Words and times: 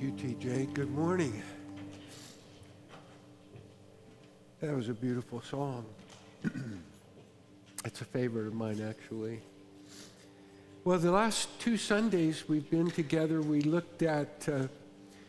You, 0.00 0.12
TJ. 0.12 0.72
Good 0.72 0.90
morning. 0.92 1.42
That 4.62 4.74
was 4.74 4.88
a 4.88 4.94
beautiful 4.94 5.42
song. 5.42 5.84
it's 7.84 8.00
a 8.00 8.06
favorite 8.06 8.46
of 8.46 8.54
mine, 8.54 8.80
actually. 8.80 9.40
Well, 10.84 10.98
the 10.98 11.10
last 11.10 11.50
two 11.60 11.76
Sundays 11.76 12.48
we've 12.48 12.70
been 12.70 12.90
together, 12.90 13.42
we 13.42 13.60
looked 13.60 14.00
at 14.00 14.48
uh, 14.50 14.68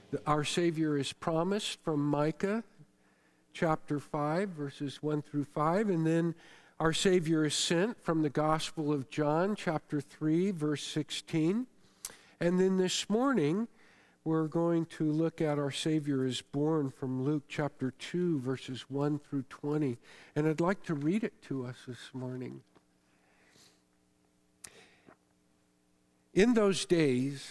the, 0.09 0.21
Our 0.25 0.45
Savior 0.45 0.97
is 0.97 1.11
Promised 1.11 1.83
from 1.83 1.99
Micah 1.99 2.63
chapter 3.53 3.99
5, 3.99 4.49
verses 4.51 5.03
1 5.03 5.21
through 5.23 5.47
5, 5.53 5.89
and 5.89 6.07
then 6.07 6.33
Our 6.79 6.93
Savior 6.93 7.43
is 7.43 7.55
Sent 7.55 8.01
from 8.01 8.21
the 8.21 8.29
Gospel 8.29 8.93
of 8.93 9.09
John, 9.09 9.57
chapter 9.57 9.99
3, 9.99 10.51
verse 10.51 10.83
16. 10.83 11.67
And 12.39 12.57
then 12.57 12.77
this 12.77 13.09
morning, 13.09 13.67
we're 14.23 14.47
going 14.47 14.85
to 14.85 15.11
look 15.11 15.41
at 15.41 15.57
Our 15.57 15.71
Savior 15.71 16.25
is 16.25 16.41
Born 16.41 16.91
from 16.91 17.23
Luke 17.23 17.43
chapter 17.47 17.91
2, 17.97 18.39
verses 18.39 18.85
1 18.87 19.19
through 19.19 19.45
20. 19.49 19.97
And 20.35 20.47
I'd 20.47 20.61
like 20.61 20.83
to 20.83 20.93
read 20.93 21.23
it 21.23 21.41
to 21.43 21.65
us 21.65 21.75
this 21.87 22.11
morning. 22.13 22.61
In 26.35 26.53
those 26.53 26.85
days, 26.85 27.47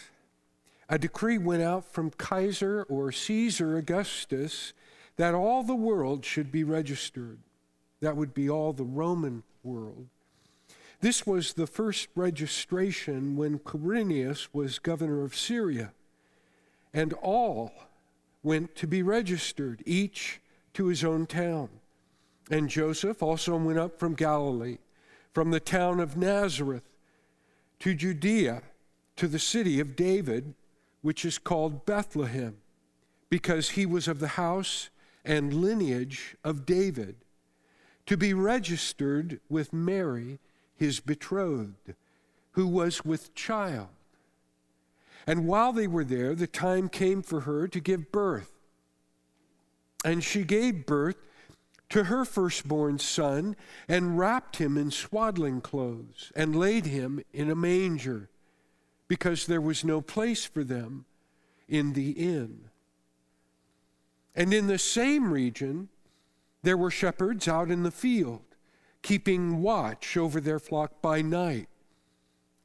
a 0.88 0.96
decree 0.96 1.38
went 1.38 1.62
out 1.62 1.84
from 1.84 2.10
Kaiser 2.10 2.84
or 2.88 3.10
Caesar 3.10 3.76
Augustus 3.76 4.72
that 5.16 5.34
all 5.34 5.64
the 5.64 5.74
world 5.74 6.24
should 6.24 6.52
be 6.52 6.62
registered. 6.62 7.38
That 8.00 8.16
would 8.16 8.32
be 8.32 8.48
all 8.48 8.72
the 8.72 8.84
Roman 8.84 9.42
world. 9.64 10.06
This 11.00 11.26
was 11.26 11.54
the 11.54 11.66
first 11.66 12.08
registration 12.14 13.36
when 13.36 13.58
Quirinius 13.58 14.48
was 14.52 14.78
governor 14.78 15.24
of 15.24 15.34
Syria 15.34 15.92
and 16.92 17.12
all 17.14 17.72
went 18.42 18.74
to 18.76 18.86
be 18.86 19.02
registered, 19.02 19.82
each 19.86 20.40
to 20.74 20.86
his 20.86 21.04
own 21.04 21.26
town. 21.26 21.68
And 22.50 22.68
Joseph 22.68 23.22
also 23.22 23.56
went 23.56 23.78
up 23.78 23.98
from 23.98 24.14
Galilee, 24.14 24.78
from 25.32 25.50
the 25.50 25.60
town 25.60 26.00
of 26.00 26.16
Nazareth 26.16 26.88
to 27.80 27.94
Judea, 27.94 28.62
to 29.16 29.28
the 29.28 29.38
city 29.38 29.80
of 29.80 29.96
David, 29.96 30.54
which 31.02 31.24
is 31.24 31.38
called 31.38 31.86
Bethlehem, 31.86 32.56
because 33.28 33.70
he 33.70 33.86
was 33.86 34.08
of 34.08 34.18
the 34.18 34.28
house 34.28 34.90
and 35.24 35.52
lineage 35.52 36.36
of 36.42 36.66
David, 36.66 37.16
to 38.06 38.16
be 38.16 38.34
registered 38.34 39.40
with 39.48 39.72
Mary, 39.72 40.38
his 40.74 41.00
betrothed, 41.00 41.94
who 42.52 42.66
was 42.66 43.04
with 43.04 43.34
child. 43.34 43.88
And 45.30 45.46
while 45.46 45.72
they 45.72 45.86
were 45.86 46.02
there, 46.02 46.34
the 46.34 46.48
time 46.48 46.88
came 46.88 47.22
for 47.22 47.42
her 47.42 47.68
to 47.68 47.78
give 47.78 48.10
birth. 48.10 48.50
And 50.04 50.24
she 50.24 50.42
gave 50.42 50.86
birth 50.86 51.18
to 51.90 52.02
her 52.02 52.24
firstborn 52.24 52.98
son 52.98 53.54
and 53.86 54.18
wrapped 54.18 54.56
him 54.56 54.76
in 54.76 54.90
swaddling 54.90 55.60
clothes 55.60 56.32
and 56.34 56.56
laid 56.56 56.86
him 56.86 57.22
in 57.32 57.48
a 57.48 57.54
manger 57.54 58.28
because 59.06 59.46
there 59.46 59.60
was 59.60 59.84
no 59.84 60.00
place 60.00 60.44
for 60.44 60.64
them 60.64 61.04
in 61.68 61.92
the 61.92 62.10
inn. 62.10 62.68
And 64.34 64.52
in 64.52 64.66
the 64.66 64.78
same 64.78 65.32
region, 65.32 65.90
there 66.64 66.76
were 66.76 66.90
shepherds 66.90 67.46
out 67.46 67.70
in 67.70 67.84
the 67.84 67.92
field, 67.92 68.42
keeping 69.02 69.62
watch 69.62 70.16
over 70.16 70.40
their 70.40 70.58
flock 70.58 71.00
by 71.00 71.22
night. 71.22 71.69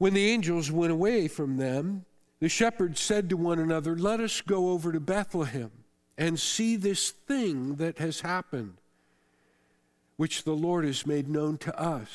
When 0.00 0.14
the 0.14 0.30
angels 0.30 0.72
went 0.72 0.92
away 0.92 1.28
from 1.28 1.58
them, 1.58 2.06
the 2.38 2.48
shepherds 2.48 3.02
said 3.02 3.28
to 3.28 3.36
one 3.36 3.58
another, 3.58 3.94
Let 3.94 4.18
us 4.18 4.40
go 4.40 4.70
over 4.70 4.92
to 4.92 4.98
Bethlehem 4.98 5.70
and 6.16 6.40
see 6.40 6.76
this 6.76 7.10
thing 7.10 7.74
that 7.74 7.98
has 7.98 8.22
happened, 8.22 8.78
which 10.16 10.44
the 10.44 10.54
Lord 10.54 10.86
has 10.86 11.06
made 11.06 11.28
known 11.28 11.58
to 11.58 11.78
us. 11.78 12.08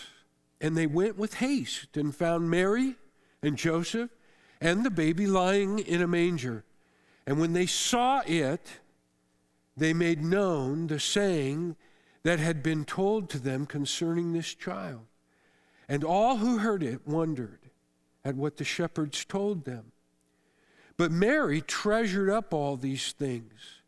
And 0.60 0.76
they 0.76 0.88
went 0.88 1.16
with 1.16 1.36
haste 1.36 1.96
and 1.96 2.16
found 2.16 2.50
Mary 2.50 2.96
and 3.44 3.56
Joseph 3.56 4.10
and 4.60 4.84
the 4.84 4.90
baby 4.90 5.28
lying 5.28 5.78
in 5.78 6.02
a 6.02 6.08
manger. 6.08 6.64
And 7.28 7.40
when 7.40 7.54
they 7.54 7.68
saw 7.68 8.24
it, 8.26 8.80
they 9.78 9.94
made 9.94 10.24
known 10.24 10.88
the 10.88 11.00
saying 11.00 11.76
that 12.24 12.40
had 12.40 12.64
been 12.64 12.84
told 12.84 13.30
to 13.30 13.38
them 13.38 13.68
concerning 13.68 14.34
this 14.34 14.56
child. 14.56 15.06
And 15.88 16.04
all 16.04 16.38
who 16.38 16.58
heard 16.58 16.82
it 16.82 17.08
wondered 17.08 17.60
at 18.26 18.36
what 18.36 18.58
the 18.58 18.64
shepherds 18.64 19.24
told 19.24 19.64
them. 19.64 19.92
But 20.98 21.12
Mary 21.12 21.62
treasured 21.62 22.30
up 22.30 22.54
all 22.54 22.76
these 22.76 23.12
things, 23.12 23.82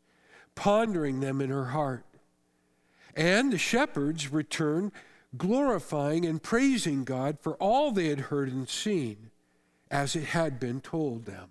pondering 0.56 1.20
them 1.20 1.42
in 1.42 1.50
her 1.50 1.66
heart. 1.66 2.06
And 3.16 3.52
the 3.52 3.58
shepherds 3.58 4.32
returned, 4.32 4.92
glorifying 5.36 6.26
and 6.26 6.42
praising 6.42 7.04
God 7.04 7.40
for 7.42 7.56
all 7.56 7.92
they 7.92 8.10
had 8.10 8.20
heard 8.20 8.50
and 8.50 8.70
seen, 8.70 9.32
as 9.90 10.16
it 10.16 10.26
had 10.26 10.60
been 10.60 10.82
told 10.82 11.26
them. 11.26 11.50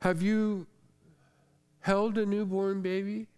Have 0.00 0.20
you 0.20 0.66
held 1.80 2.18
a 2.18 2.26
newborn 2.26 2.82
baby? 2.82 3.28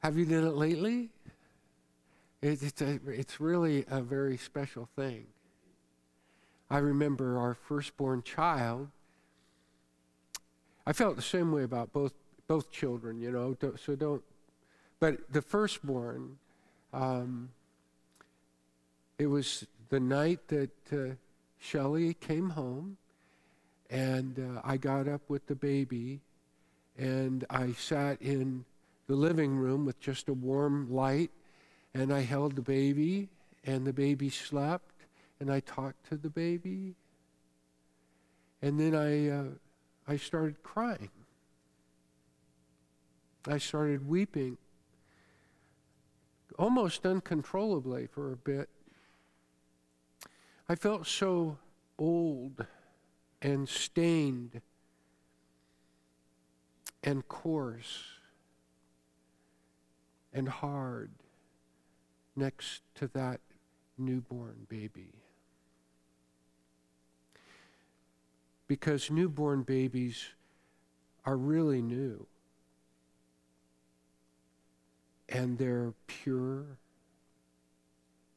Have 0.00 0.16
you 0.16 0.24
done 0.24 0.46
it 0.46 0.54
lately? 0.54 1.10
It, 2.40 2.62
it's, 2.62 2.80
a, 2.80 2.98
it's 3.06 3.40
really 3.40 3.84
a 3.90 4.00
very 4.00 4.38
special 4.38 4.88
thing. 4.96 5.26
I 6.70 6.78
remember 6.78 7.38
our 7.38 7.54
firstborn 7.54 8.22
child. 8.22 8.88
I 10.86 10.92
felt 10.92 11.16
the 11.16 11.22
same 11.22 11.52
way 11.52 11.64
about 11.64 11.92
both 11.92 12.14
both 12.46 12.72
children, 12.72 13.20
you 13.20 13.30
know. 13.30 13.56
So 13.76 13.94
don't. 13.94 14.22
But 14.98 15.32
the 15.32 15.40
firstborn, 15.40 16.38
um, 16.92 17.50
it 19.18 19.26
was 19.26 19.66
the 19.88 20.00
night 20.00 20.48
that 20.48 20.70
uh, 20.92 21.14
Shelley 21.58 22.14
came 22.14 22.50
home, 22.50 22.96
and 23.88 24.36
uh, 24.38 24.62
I 24.64 24.78
got 24.78 25.06
up 25.06 25.20
with 25.28 25.46
the 25.46 25.54
baby, 25.54 26.22
and 26.98 27.44
I 27.48 27.72
sat 27.72 28.20
in 28.20 28.64
the 29.10 29.16
living 29.16 29.56
room 29.56 29.84
with 29.84 29.98
just 29.98 30.28
a 30.28 30.32
warm 30.32 30.88
light, 30.88 31.32
and 31.94 32.14
I 32.14 32.20
held 32.20 32.54
the 32.54 32.62
baby, 32.62 33.28
and 33.64 33.84
the 33.84 33.92
baby 33.92 34.30
slept, 34.30 34.94
and 35.40 35.50
I 35.50 35.58
talked 35.58 36.08
to 36.10 36.16
the 36.16 36.30
baby, 36.30 36.94
and 38.62 38.78
then 38.78 38.94
I, 38.94 39.28
uh, 39.28 39.44
I 40.06 40.16
started 40.16 40.62
crying. 40.62 41.10
I 43.48 43.58
started 43.58 44.08
weeping 44.08 44.56
almost 46.56 47.04
uncontrollably 47.04 48.06
for 48.06 48.32
a 48.32 48.36
bit. 48.36 48.68
I 50.68 50.76
felt 50.76 51.08
so 51.08 51.58
old 51.98 52.64
and 53.42 53.68
stained 53.68 54.60
and 57.02 57.26
coarse 57.26 58.19
and 60.32 60.48
hard 60.48 61.10
next 62.36 62.82
to 62.94 63.08
that 63.08 63.40
newborn 63.98 64.66
baby. 64.68 65.12
Because 68.66 69.10
newborn 69.10 69.62
babies 69.62 70.28
are 71.24 71.36
really 71.36 71.82
new. 71.82 72.26
And 75.28 75.58
they're 75.58 75.94
pure 76.06 76.78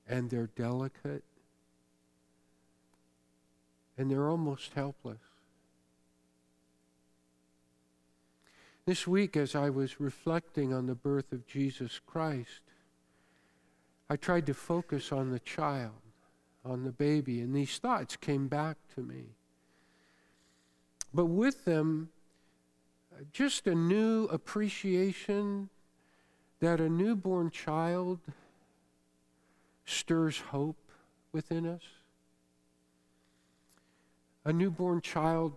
and 0.07 0.29
they're 0.29 0.49
delicate 0.55 1.23
and 3.97 4.09
they're 4.09 4.29
almost 4.29 4.73
helpless. 4.73 5.19
This 8.85 9.07
week, 9.07 9.37
as 9.37 9.55
I 9.55 9.69
was 9.69 10.01
reflecting 10.01 10.73
on 10.73 10.87
the 10.87 10.95
birth 10.95 11.31
of 11.31 11.47
Jesus 11.47 12.01
Christ, 12.05 12.59
I 14.09 14.17
tried 14.17 14.45
to 14.47 14.53
focus 14.53 15.13
on 15.13 15.31
the 15.31 15.39
child, 15.39 16.01
on 16.65 16.83
the 16.83 16.91
baby, 16.91 17.39
and 17.39 17.55
these 17.55 17.77
thoughts 17.77 18.17
came 18.17 18.49
back 18.49 18.77
to 18.95 19.01
me. 19.01 19.37
But 21.13 21.27
with 21.27 21.63
them, 21.63 22.09
just 23.31 23.67
a 23.67 23.75
new 23.75 24.25
appreciation 24.25 25.69
that 26.59 26.81
a 26.81 26.89
newborn 26.89 27.51
child 27.51 28.19
stirs 29.85 30.39
hope 30.39 30.77
within 31.31 31.65
us. 31.65 31.83
A 34.43 34.51
newborn 34.51 34.99
child 34.99 35.55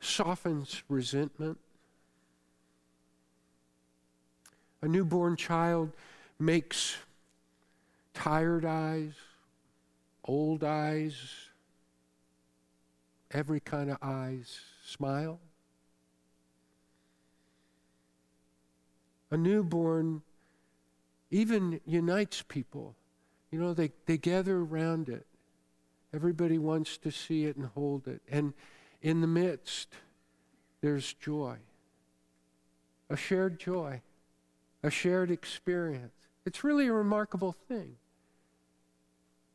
softens 0.00 0.82
resentment. 0.88 1.58
A 4.84 4.86
newborn 4.86 5.36
child 5.36 5.92
makes 6.38 6.98
tired 8.12 8.66
eyes, 8.66 9.14
old 10.26 10.62
eyes, 10.62 11.16
every 13.30 13.60
kind 13.60 13.90
of 13.90 13.96
eyes 14.02 14.60
smile. 14.84 15.40
A 19.30 19.38
newborn 19.38 20.20
even 21.30 21.80
unites 21.86 22.42
people. 22.42 22.94
You 23.50 23.60
know, 23.60 23.72
they, 23.72 23.90
they 24.04 24.18
gather 24.18 24.58
around 24.58 25.08
it. 25.08 25.24
Everybody 26.12 26.58
wants 26.58 26.98
to 26.98 27.10
see 27.10 27.46
it 27.46 27.56
and 27.56 27.70
hold 27.74 28.06
it. 28.06 28.20
And 28.30 28.52
in 29.00 29.22
the 29.22 29.26
midst, 29.26 29.88
there's 30.82 31.14
joy 31.14 31.56
a 33.10 33.16
shared 33.16 33.58
joy, 33.58 34.02
a 34.84 34.90
shared 34.90 35.30
experience. 35.30 36.12
It's 36.44 36.62
really 36.62 36.86
a 36.86 36.92
remarkable 36.92 37.52
thing. 37.52 37.96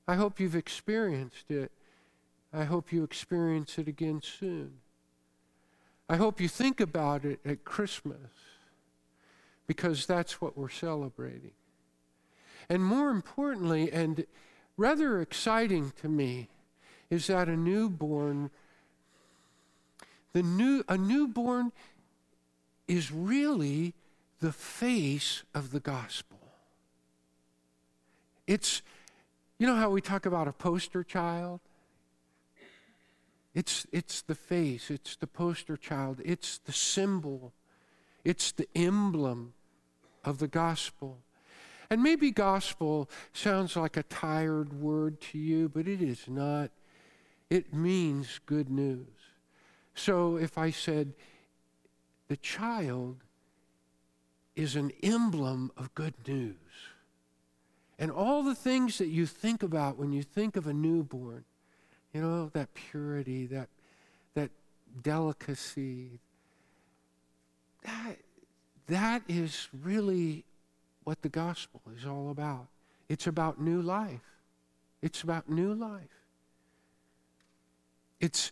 I 0.07 0.15
hope 0.15 0.39
you've 0.39 0.55
experienced 0.55 1.51
it. 1.51 1.71
I 2.51 2.63
hope 2.63 2.91
you 2.91 3.03
experience 3.03 3.77
it 3.77 3.87
again 3.87 4.21
soon. 4.23 4.79
I 6.09 6.15
hope 6.15 6.41
you 6.41 6.47
think 6.47 6.79
about 6.79 7.25
it 7.25 7.39
at 7.45 7.63
Christmas 7.63 8.31
because 9.67 10.07
that's 10.07 10.41
what 10.41 10.57
we're 10.57 10.67
celebrating. 10.67 11.51
And 12.67 12.83
more 12.83 13.11
importantly, 13.11 13.91
and 13.91 14.25
rather 14.77 15.21
exciting 15.21 15.93
to 16.01 16.09
me, 16.09 16.49
is 17.11 17.27
that 17.27 17.47
a 17.47 17.55
newborn, 17.55 18.49
the 20.33 20.41
new, 20.41 20.83
a 20.89 20.97
newborn 20.97 21.71
is 22.87 23.11
really 23.11 23.93
the 24.39 24.51
face 24.51 25.43
of 25.53 25.71
the 25.71 25.79
gospel. 25.79 26.39
It's, 28.47 28.81
you 29.57 29.67
know 29.67 29.75
how 29.75 29.89
we 29.89 30.01
talk 30.01 30.25
about 30.25 30.47
a 30.47 30.53
poster 30.53 31.03
child? 31.03 31.59
It's, 33.53 33.85
it's 33.91 34.21
the 34.21 34.35
face, 34.35 34.89
it's 34.89 35.15
the 35.15 35.27
poster 35.27 35.75
child, 35.75 36.21
it's 36.23 36.59
the 36.59 36.71
symbol, 36.71 37.53
it's 38.23 38.51
the 38.51 38.67
emblem 38.75 39.53
of 40.23 40.37
the 40.37 40.47
gospel. 40.47 41.17
And 41.89 42.03
maybe 42.03 42.31
gospel 42.31 43.09
sounds 43.33 43.75
like 43.75 43.97
a 43.97 44.03
tired 44.03 44.73
word 44.73 45.19
to 45.21 45.39
you, 45.39 45.69
but 45.69 45.87
it 45.87 46.01
is 46.01 46.25
not. 46.27 46.69
It 47.49 47.73
means 47.73 48.39
good 48.45 48.69
news. 48.69 49.07
So 49.95 50.37
if 50.37 50.57
I 50.57 50.69
said, 50.69 51.13
the 52.27 52.37
child 52.37 53.17
is 54.59 54.75
an 54.75 54.91
emblem 55.01 55.71
of 55.77 55.95
good 55.95 56.13
news. 56.27 56.55
And 57.97 58.11
all 58.11 58.43
the 58.43 58.53
things 58.53 58.97
that 58.97 59.07
you 59.07 59.25
think 59.25 59.63
about 59.63 59.97
when 59.97 60.11
you 60.11 60.21
think 60.21 60.57
of 60.57 60.67
a 60.67 60.73
newborn, 60.73 61.45
you 62.13 62.21
know, 62.21 62.49
that 62.49 62.73
purity, 62.73 63.45
that, 63.47 63.69
that 64.33 64.51
delicacy, 65.01 66.19
that, 67.85 68.17
that 68.87 69.21
is 69.29 69.69
really 69.81 70.43
what 71.05 71.21
the 71.21 71.29
gospel 71.29 71.81
is 71.97 72.05
all 72.05 72.29
about. 72.29 72.67
It's 73.07 73.27
about 73.27 73.61
new 73.61 73.81
life. 73.81 74.41
It's 75.01 75.23
about 75.23 75.49
new 75.49 75.73
life. 75.73 76.03
It's 78.19 78.51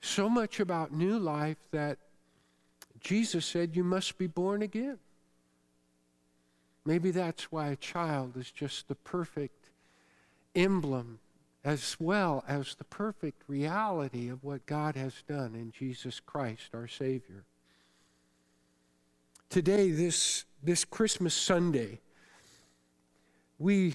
so 0.00 0.28
much 0.28 0.58
about 0.58 0.92
new 0.92 1.16
life 1.16 1.58
that 1.70 1.98
Jesus 2.98 3.46
said 3.46 3.76
you 3.76 3.84
must 3.84 4.18
be 4.18 4.26
born 4.26 4.62
again. 4.62 4.98
Maybe 6.84 7.10
that's 7.10 7.52
why 7.52 7.68
a 7.68 7.76
child 7.76 8.36
is 8.36 8.50
just 8.50 8.88
the 8.88 8.94
perfect 8.94 9.70
emblem 10.54 11.20
as 11.64 11.96
well 12.00 12.44
as 12.48 12.74
the 12.74 12.84
perfect 12.84 13.42
reality 13.46 14.28
of 14.28 14.42
what 14.42 14.66
God 14.66 14.96
has 14.96 15.22
done 15.28 15.54
in 15.54 15.70
Jesus 15.70 16.18
Christ, 16.18 16.70
our 16.74 16.88
Savior. 16.88 17.44
Today, 19.48 19.90
this, 19.90 20.44
this 20.62 20.84
Christmas 20.84 21.34
Sunday, 21.34 22.00
we, 23.60 23.94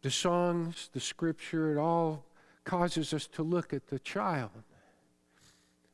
the 0.00 0.10
songs, 0.10 0.88
the 0.94 1.00
scripture, 1.00 1.72
it 1.72 1.78
all 1.78 2.24
causes 2.64 3.12
us 3.12 3.26
to 3.26 3.42
look 3.42 3.74
at 3.74 3.88
the 3.88 3.98
child. 3.98 4.50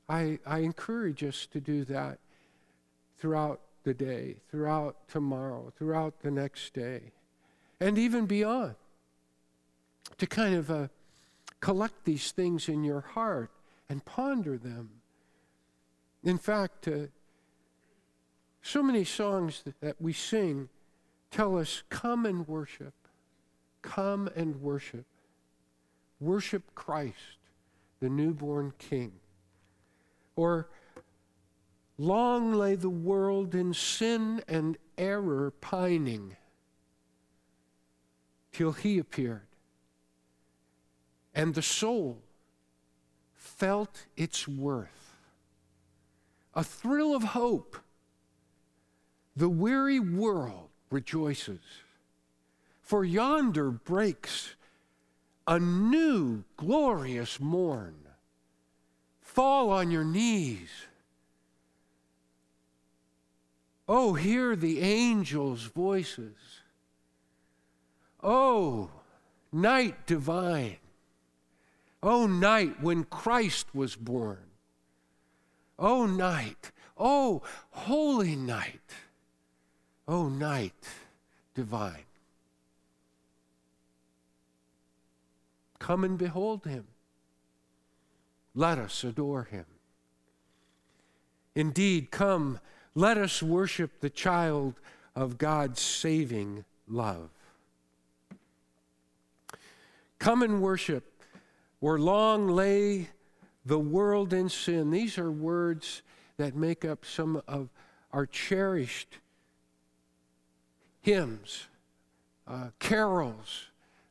I, 0.09 0.39
I 0.47 0.61
encourage 0.61 1.25
us 1.25 1.47
to 1.47 1.61
do 1.61 1.85
that 1.87 2.19
throughout 3.19 3.61
the 3.87 3.95
day, 3.95 4.35
throughout 4.51 4.97
tomorrow, 5.07 5.73
throughout 5.79 6.21
the 6.21 6.31
next 6.31 6.75
day, 6.75 7.13
and 7.81 7.97
even 7.97 8.27
beyond 8.27 8.75
to 10.19 10.27
kind 10.27 10.57
of 10.57 10.69
uh, 10.69 10.89
collect 11.61 12.05
these 12.05 12.33
things 12.33 12.69
in 12.69 12.83
your 12.83 13.01
heart 13.01 13.53
and 13.89 14.05
ponder 14.05 14.59
them. 14.59 14.91
In 16.25 16.37
fact, 16.37 16.89
uh, 16.89 17.07
so 18.61 18.83
many 18.83 19.05
songs 19.05 19.63
that, 19.63 19.81
that 19.81 20.03
we 20.03 20.13
sing 20.13 20.69
tell 21.31 21.57
us, 21.57 21.85
come 21.89 22.27
and 22.27 22.49
worship. 22.49 22.95
Come 23.83 24.29
and 24.35 24.61
worship. 24.61 25.07
Worship 26.19 26.75
Christ, 26.75 27.39
the 28.01 28.09
newborn 28.09 28.73
King. 28.79 29.13
Or, 30.35 30.69
long 31.99 32.53
lay 32.53 32.75
the 32.75 32.91
world 32.91 33.55
in 33.55 33.73
sin 33.73 34.43
and 34.49 34.77
error 34.99 35.51
pining 35.61 36.37
till 38.53 38.73
he 38.73 38.99
appeared 38.99 39.47
and 41.37 41.55
the 41.55 41.63
soul 41.63 42.23
felt 43.35 44.07
its 44.17 44.49
worth. 44.49 45.15
A 46.55 46.65
thrill 46.65 47.15
of 47.15 47.23
hope. 47.23 47.77
The 49.37 49.51
weary 49.51 50.01
world 50.01 50.71
rejoices, 50.91 51.61
for 52.81 53.05
yonder 53.05 53.71
breaks 53.71 54.55
a 55.47 55.61
new 55.61 56.45
glorious 56.57 57.39
morn. 57.39 57.97
Fall 59.21 59.71
on 59.71 59.91
your 59.91 60.05
knees. 60.05 60.71
Oh, 63.89 64.15
hear 64.15 64.57
the 64.57 64.81
angels' 64.81 65.65
voices. 65.65 66.37
Oh, 68.23 68.91
night 69.53 70.07
divine. 70.07 70.79
Oh, 72.03 72.27
night 72.27 72.83
when 72.83 73.05
Christ 73.05 73.75
was 73.75 73.95
born. 73.95 74.39
Oh, 75.79 76.07
night. 76.07 76.73
Oh, 76.97 77.43
holy 77.71 78.35
night. 78.35 78.81
Oh, 80.09 80.29
night 80.29 80.89
divine. 81.55 82.05
Come 85.79 86.03
and 86.03 86.19
behold 86.19 86.65
him. 86.65 86.87
Let 88.55 88.79
us 88.79 89.05
adore 89.05 89.45
him. 89.45 89.67
Indeed, 91.55 92.11
come, 92.11 92.59
let 92.97 93.19
us 93.19 93.43
worship 93.43 94.01
the 94.01 94.09
child 94.09 94.81
of 95.15 95.37
God's 95.37 95.83
saving 95.83 96.65
love. 96.89 97.29
Come 100.19 100.43
and 100.43 100.63
worship, 100.63 101.05
where 101.79 101.99
long 101.99 102.49
lay 102.49 103.11
the 103.67 103.79
world 103.79 104.33
in 104.33 104.49
sin. 104.49 104.91
These 104.91 105.19
are 105.19 105.31
words 105.31 106.01
that 106.39 106.57
make 106.57 106.87
up 106.87 107.05
some 107.05 107.43
of 107.47 107.69
our 108.13 108.25
cherished 108.25 109.19
hymns, 111.03 111.67
uh, 112.49 112.69
carols, 112.79 113.67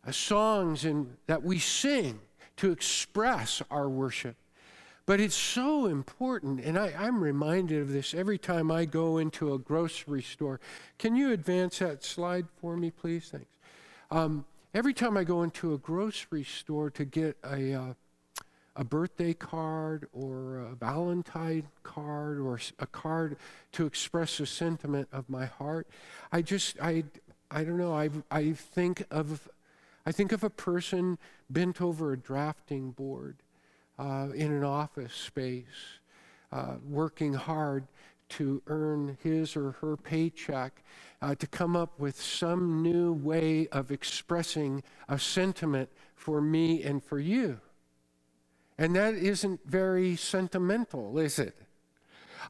uh, 0.08 0.12
songs 0.12 0.86
in, 0.86 1.18
that 1.26 1.42
we 1.42 1.58
sing 1.58 2.20
to 2.58 2.72
express 2.72 3.64
our 3.72 3.90
worship. 3.90 4.36
But 5.08 5.20
it's 5.20 5.36
so 5.36 5.86
important, 5.86 6.60
and 6.62 6.80
I, 6.80 6.92
am 6.98 7.24
reminded 7.24 7.80
of 7.80 7.92
this 7.92 8.16
every 8.16 8.40
time 8.40 8.72
I 8.72 8.86
go 8.86 9.20
into 9.20 9.54
a 9.54 9.60
grocery 9.60 10.24
store. 10.24 10.60
Can 10.98 11.16
you 11.16 11.32
advance 11.32 11.78
that 11.78 12.04
slide 12.04 12.48
for 12.60 12.76
me, 12.76 12.90
please? 12.90 13.30
Thanks. 13.30 13.52
Um, 14.10 14.46
every 14.74 14.96
time 14.96 15.16
I 15.16 15.24
go 15.24 15.44
into 15.44 15.76
a 15.76 15.78
grocery 15.78 16.44
store 16.44 16.90
to 16.90 17.06
get 17.06 17.38
a, 17.44 17.74
uh, 17.74 17.94
a 18.76 18.84
birthday 18.84 19.36
card 19.36 20.08
or 20.12 20.58
a 20.58 20.74
Valentine 20.74 21.68
card 21.84 22.40
or 22.40 22.60
a 22.80 22.88
card 22.88 23.38
to 23.74 23.86
express 23.86 24.40
a 24.40 24.48
sentiment 24.48 25.08
of 25.12 25.30
my 25.30 25.46
heart, 25.46 25.88
I 26.32 26.42
just, 26.42 26.78
I, 26.82 27.04
I 27.52 27.64
don't 27.64 27.78
know, 27.78 27.94
I, 27.94 28.10
I 28.32 28.54
think 28.54 29.04
of, 29.12 29.50
I 30.04 30.12
think 30.12 30.32
of 30.32 30.44
a 30.44 30.50
person 30.50 31.20
bent 31.48 31.80
over 31.80 32.12
a 32.12 32.18
drafting 32.18 32.90
board 32.90 33.38
uh, 33.98 34.28
in 34.34 34.52
an 34.52 34.64
office 34.64 35.14
space, 35.14 36.00
uh, 36.52 36.76
working 36.88 37.34
hard 37.34 37.88
to 38.28 38.62
earn 38.68 39.18
his 39.22 39.56
or 39.56 39.72
her 39.82 39.96
paycheck, 39.96 40.84
uh, 41.22 41.36
to 41.36 41.48
come 41.48 41.76
up 41.76 42.00
with 42.00 42.20
some 42.20 42.82
new 42.82 43.14
way 43.14 43.68
of 43.70 43.92
expressing 43.92 44.84
a 45.08 45.18
sentiment 45.18 45.90
for 46.16 46.42
me 46.42 46.84
and 46.84 47.04
for 47.04 47.20
you. 47.20 47.60
And 48.78 48.96
that 48.96 49.14
isn't 49.14 49.62
very 49.66 50.16
sentimental, 50.16 51.18
is 51.18 51.40
it? 51.40 51.56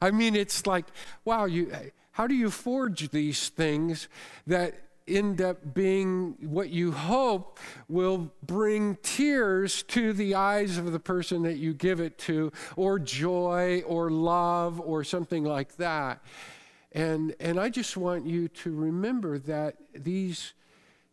I 0.00 0.10
mean, 0.10 0.34
it's 0.34 0.66
like, 0.66 0.86
wow, 1.24 1.44
you, 1.44 1.72
how 2.12 2.26
do 2.26 2.34
you 2.34 2.50
forge 2.50 3.10
these 3.10 3.48
things 3.48 4.08
that 4.46 4.74
end 5.08 5.40
up 5.40 5.74
being 5.74 6.36
what 6.40 6.70
you 6.70 6.92
hope 6.92 7.58
will 7.88 8.32
bring 8.42 8.96
tears 9.02 9.82
to 9.84 10.12
the 10.12 10.34
eyes 10.34 10.78
of 10.78 10.92
the 10.92 11.00
person 11.00 11.42
that 11.42 11.58
you 11.58 11.72
give 11.72 12.00
it 12.00 12.18
to, 12.18 12.52
or 12.76 12.98
joy, 12.98 13.82
or 13.86 14.10
love, 14.10 14.80
or 14.80 15.04
something 15.04 15.44
like 15.44 15.76
that. 15.76 16.22
And, 16.92 17.34
and 17.40 17.60
I 17.60 17.68
just 17.68 17.96
want 17.96 18.26
you 18.26 18.48
to 18.48 18.74
remember 18.74 19.38
that 19.40 19.76
these, 19.94 20.54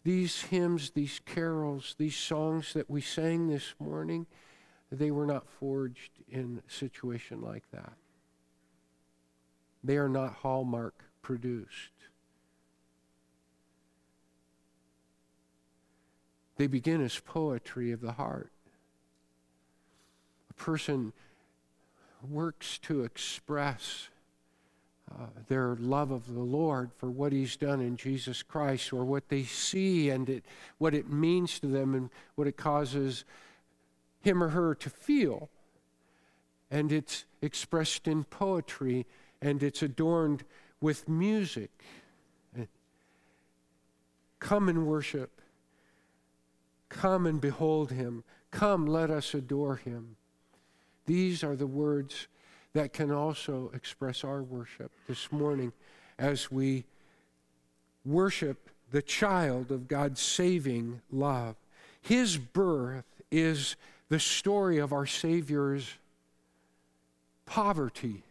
these 0.04 0.42
hymns, 0.44 0.92
these 0.92 1.20
carols, 1.26 1.96
these 1.98 2.16
songs 2.16 2.74
that 2.74 2.90
we 2.90 3.02
sang 3.02 3.48
this 3.48 3.74
morning, 3.80 4.26
they 4.92 5.12
were 5.12 5.26
not 5.26 5.48
forged 5.60 6.12
in 6.30 6.62
a 6.68 6.72
situation 6.72 7.42
like 7.42 7.70
that. 7.72 7.94
They 9.84 9.98
are 9.98 10.10
not 10.10 10.34
Hallmark 10.36 11.04
produced. 11.22 11.92
They 16.63 16.67
begin 16.67 17.03
as 17.03 17.20
poetry 17.20 17.91
of 17.91 18.00
the 18.00 18.13
heart. 18.13 18.50
A 20.50 20.53
person 20.53 21.12
works 22.25 22.77
to 22.84 23.03
express 23.03 24.08
uh, 25.12 25.25
their 25.50 25.75
love 25.75 26.12
of 26.12 26.34
the 26.34 26.39
Lord 26.39 26.91
for 26.96 27.12
what 27.12 27.34
He's 27.34 27.58
done 27.58 27.82
in 27.82 27.98
Jesus 27.98 28.43
Christ, 28.43 28.93
or 28.93 29.03
what 29.03 29.27
they 29.27 29.43
see 29.43 30.10
and 30.10 30.29
it, 30.29 30.46
what 30.77 30.93
it 30.93 31.10
means 31.10 31.60
to 31.60 31.67
them 31.67 31.93
and 31.93 32.10
what 32.36 32.48
it 32.48 32.55
causes 32.55 33.25
him 34.22 34.41
or 34.41 34.48
her 34.48 34.74
to 34.74 34.89
feel. 34.89 35.50
And 36.72 36.93
it's 36.93 37.25
expressed 37.41 38.08
in 38.08 38.24
poetry 38.24 39.05
and 39.41 39.62
it's 39.62 39.84
adorned 39.84 40.46
with 40.79 41.10
music. 41.10 41.72
Come 44.39 44.70
and 44.70 44.88
worship. 44.88 45.41
Come 46.94 47.26
and 47.26 47.42
behold 47.42 47.92
him. 47.92 48.24
Come, 48.52 48.86
let 48.86 49.10
us 49.10 49.34
adore 49.34 49.78
him. 49.78 50.16
These 51.06 51.44
are 51.44 51.56
the 51.56 51.68
words 51.68 52.28
that 52.74 52.94
can 52.94 53.12
also 53.12 53.72
express 53.74 54.24
our 54.24 54.42
worship 54.42 54.92
this 55.08 55.32
morning 55.32 55.74
as 56.18 56.52
we 56.52 56.86
worship 58.06 58.70
the 58.92 59.02
child 59.02 59.72
of 59.72 59.88
God's 59.88 60.22
saving 60.22 61.02
love. 61.12 61.56
His 62.02 62.38
birth 62.38 63.06
is 63.32 63.76
the 64.10 64.20
story 64.20 64.78
of 64.78 64.94
our 64.94 65.06
Savior's 65.06 65.96
poverty. 67.46 68.24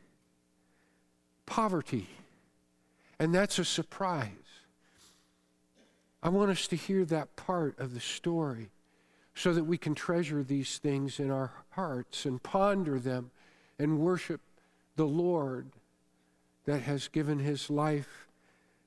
Poverty. 1.47 2.09
And 3.19 3.35
that's 3.35 3.59
a 3.59 3.65
surprise. 3.65 4.29
I 6.23 6.29
want 6.29 6.51
us 6.51 6.67
to 6.69 6.77
hear 6.77 7.05
that 7.07 7.35
part 7.37 7.79
of 7.79 7.95
the 7.95 8.01
story 8.01 8.71
so 9.35 9.53
that 9.53 9.65
we 9.65 9.79
can 9.79 9.95
treasure 9.95 10.43
these 10.43 10.79
things 10.79 11.19
in 11.19 11.31
our 11.31 11.53
hearts 11.71 12.27
and 12.27 12.43
ponder 12.43 12.99
them 12.99 13.31
and 13.79 13.99
worship 13.99 14.41
the 14.97 15.07
Lord 15.07 15.71
that 16.65 16.83
has 16.83 17.09
given 17.09 17.39
his 17.39 17.71
life, 17.71 18.29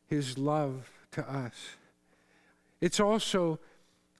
his 0.08 0.38
love 0.38 0.90
to 1.12 1.30
us. 1.30 1.76
It's 2.80 3.00
also 3.00 3.60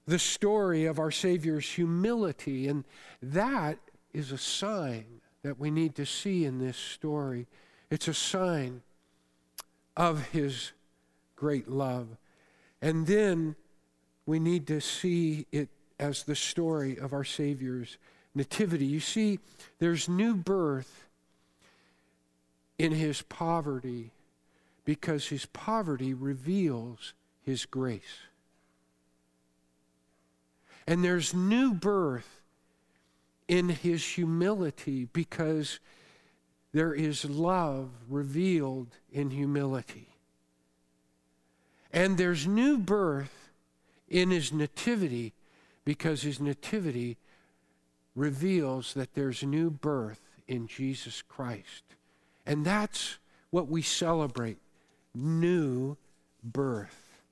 the 0.06 0.18
story 0.18 0.84
of 0.84 0.98
our 0.98 1.10
Savior's 1.10 1.70
humility, 1.70 2.68
and 2.68 2.84
that 3.22 3.78
is 4.12 4.32
a 4.32 4.38
sign 4.38 5.04
that 5.42 5.58
we 5.58 5.70
need 5.70 5.94
to 5.94 6.04
see 6.06 6.44
in 6.44 6.58
this 6.58 6.76
story. 6.76 7.46
It's 7.90 8.08
a 8.08 8.14
sign 8.14 8.82
of 9.96 10.28
his 10.28 10.72
great 11.36 11.68
love. 11.68 12.08
And 12.80 13.06
then 13.06 13.56
we 14.26 14.38
need 14.38 14.66
to 14.66 14.80
see 14.80 15.46
it 15.52 15.68
as 15.98 16.24
the 16.24 16.36
story 16.36 16.98
of 16.98 17.12
our 17.12 17.24
Savior's 17.24 17.96
nativity. 18.34 18.86
You 18.86 19.00
see, 19.00 19.38
there's 19.78 20.08
new 20.08 20.34
birth 20.34 21.06
in 22.78 22.92
his 22.92 23.22
poverty 23.22 24.10
because 24.84 25.28
his 25.28 25.46
poverty 25.46 26.12
reveals 26.12 27.14
his 27.42 27.64
grace. 27.64 28.20
And 30.86 31.04
there's 31.04 31.34
new 31.34 31.74
birth 31.74 32.42
in 33.48 33.68
his 33.68 34.04
humility 34.04 35.08
because 35.12 35.80
there 36.72 36.92
is 36.92 37.24
love 37.24 37.90
revealed 38.08 38.88
in 39.10 39.30
humility. 39.30 40.15
And 41.96 42.18
there's 42.18 42.46
new 42.46 42.76
birth 42.76 43.48
in 44.06 44.30
his 44.30 44.52
nativity 44.52 45.32
because 45.86 46.20
his 46.20 46.38
nativity 46.38 47.16
reveals 48.14 48.92
that 48.92 49.14
there's 49.14 49.42
new 49.42 49.70
birth 49.70 50.20
in 50.46 50.66
Jesus 50.66 51.22
Christ. 51.22 51.84
And 52.44 52.66
that's 52.66 53.16
what 53.48 53.68
we 53.68 53.80
celebrate 53.80 54.58
new 55.14 55.96
birth. 56.44 57.22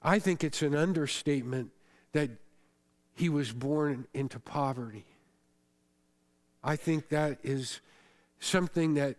I 0.00 0.20
think 0.20 0.44
it's 0.44 0.62
an 0.62 0.76
understatement 0.76 1.72
that 2.12 2.30
he 3.16 3.28
was 3.28 3.50
born 3.50 4.06
into 4.14 4.38
poverty. 4.38 5.04
I 6.62 6.76
think 6.76 7.08
that 7.08 7.38
is 7.42 7.80
something 8.38 8.94
that 8.94 9.16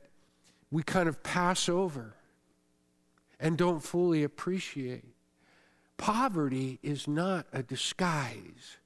we 0.71 0.81
kind 0.81 1.09
of 1.09 1.21
pass 1.23 1.67
over 1.67 2.13
and 3.39 3.57
don't 3.57 3.83
fully 3.83 4.23
appreciate. 4.23 5.05
Poverty 5.97 6.79
is 6.83 7.07
not 7.07 7.47
a 7.53 7.63
disguise. 7.63 8.77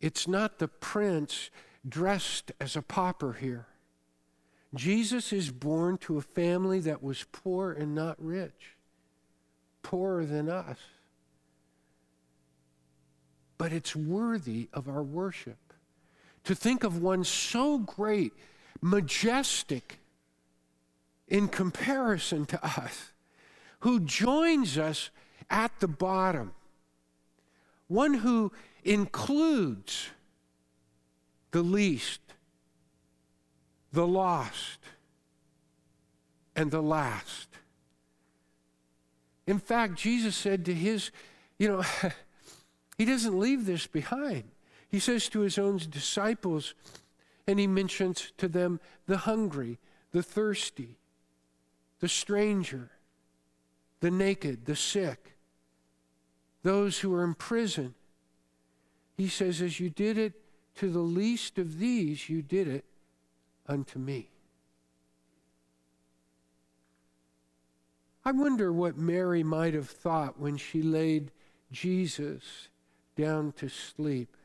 It's 0.00 0.26
not 0.26 0.58
the 0.58 0.68
prince 0.68 1.50
dressed 1.88 2.52
as 2.60 2.76
a 2.76 2.82
pauper 2.82 3.34
here. 3.34 3.66
Jesus 4.74 5.32
is 5.32 5.50
born 5.50 5.98
to 5.98 6.16
a 6.16 6.22
family 6.22 6.80
that 6.80 7.02
was 7.02 7.26
poor 7.30 7.72
and 7.72 7.94
not 7.94 8.16
rich, 8.18 8.76
poorer 9.82 10.24
than 10.24 10.48
us. 10.48 10.78
But 13.58 13.72
it's 13.72 13.94
worthy 13.94 14.68
of 14.72 14.88
our 14.88 15.02
worship. 15.02 15.58
To 16.44 16.54
think 16.54 16.82
of 16.82 17.00
one 17.00 17.22
so 17.22 17.78
great, 17.78 18.32
majestic 18.80 20.00
in 21.28 21.48
comparison 21.48 22.46
to 22.46 22.66
us 22.66 23.11
who 23.82 24.00
joins 24.00 24.78
us 24.78 25.10
at 25.50 25.72
the 25.80 25.88
bottom, 25.88 26.52
one 27.88 28.14
who 28.14 28.50
includes 28.84 30.08
the 31.50 31.62
least, 31.62 32.20
the 33.92 34.06
lost, 34.06 34.78
and 36.56 36.70
the 36.70 36.82
last. 36.82 37.48
In 39.46 39.58
fact, 39.58 39.96
Jesus 39.96 40.34
said 40.36 40.64
to 40.64 40.74
his, 40.74 41.10
you 41.58 41.68
know, 41.68 41.82
He 42.98 43.04
doesn't 43.04 43.36
leave 43.36 43.66
this 43.66 43.88
behind. 43.88 44.44
He 44.88 45.00
says 45.00 45.28
to 45.30 45.40
his 45.40 45.58
own 45.58 45.78
disciples, 45.90 46.74
and 47.48 47.58
he 47.58 47.66
mentions 47.66 48.32
to 48.38 48.46
them 48.46 48.78
the 49.06 49.16
hungry, 49.18 49.78
the 50.12 50.22
thirsty, 50.22 50.98
the 51.98 52.08
stranger, 52.08 52.90
the 54.02 54.10
naked, 54.10 54.66
the 54.66 54.74
sick, 54.74 55.36
those 56.64 56.98
who 56.98 57.14
are 57.14 57.22
in 57.22 57.34
prison. 57.34 57.94
He 59.16 59.28
says, 59.28 59.62
As 59.62 59.78
you 59.78 59.90
did 59.90 60.18
it 60.18 60.32
to 60.76 60.90
the 60.90 60.98
least 60.98 61.56
of 61.56 61.78
these, 61.78 62.28
you 62.28 62.42
did 62.42 62.66
it 62.66 62.84
unto 63.68 64.00
me. 64.00 64.28
I 68.24 68.32
wonder 68.32 68.72
what 68.72 68.98
Mary 68.98 69.44
might 69.44 69.74
have 69.74 69.88
thought 69.88 70.38
when 70.38 70.56
she 70.56 70.82
laid 70.82 71.30
Jesus 71.70 72.68
down 73.14 73.52
to 73.52 73.68
sleep 73.68 74.36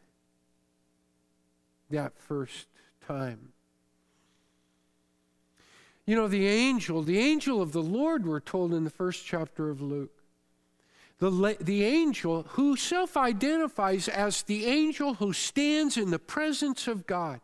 that 1.90 2.16
first 2.16 2.68
time. 3.08 3.54
You 6.08 6.16
know, 6.16 6.30
the 6.30 6.48
angel, 6.48 7.04
the 7.04 7.20
angel 7.20 7.62
of 7.62 7.74
the 7.74 7.82
Lord, 7.82 8.26
we're 8.26 8.40
told 8.40 8.74
in 8.74 8.86
the 8.86 8.90
first 8.90 9.26
chapter 9.26 9.70
of 9.70 9.82
Luke. 9.82 10.24
The, 11.20 11.58
the 11.60 11.84
angel 11.84 12.44
who 12.52 12.78
self 12.78 13.18
identifies 13.18 14.08
as 14.08 14.42
the 14.44 14.66
angel 14.66 15.16
who 15.16 15.34
stands 15.34 15.98
in 15.98 16.10
the 16.10 16.18
presence 16.18 16.88
of 16.88 17.06
God. 17.06 17.42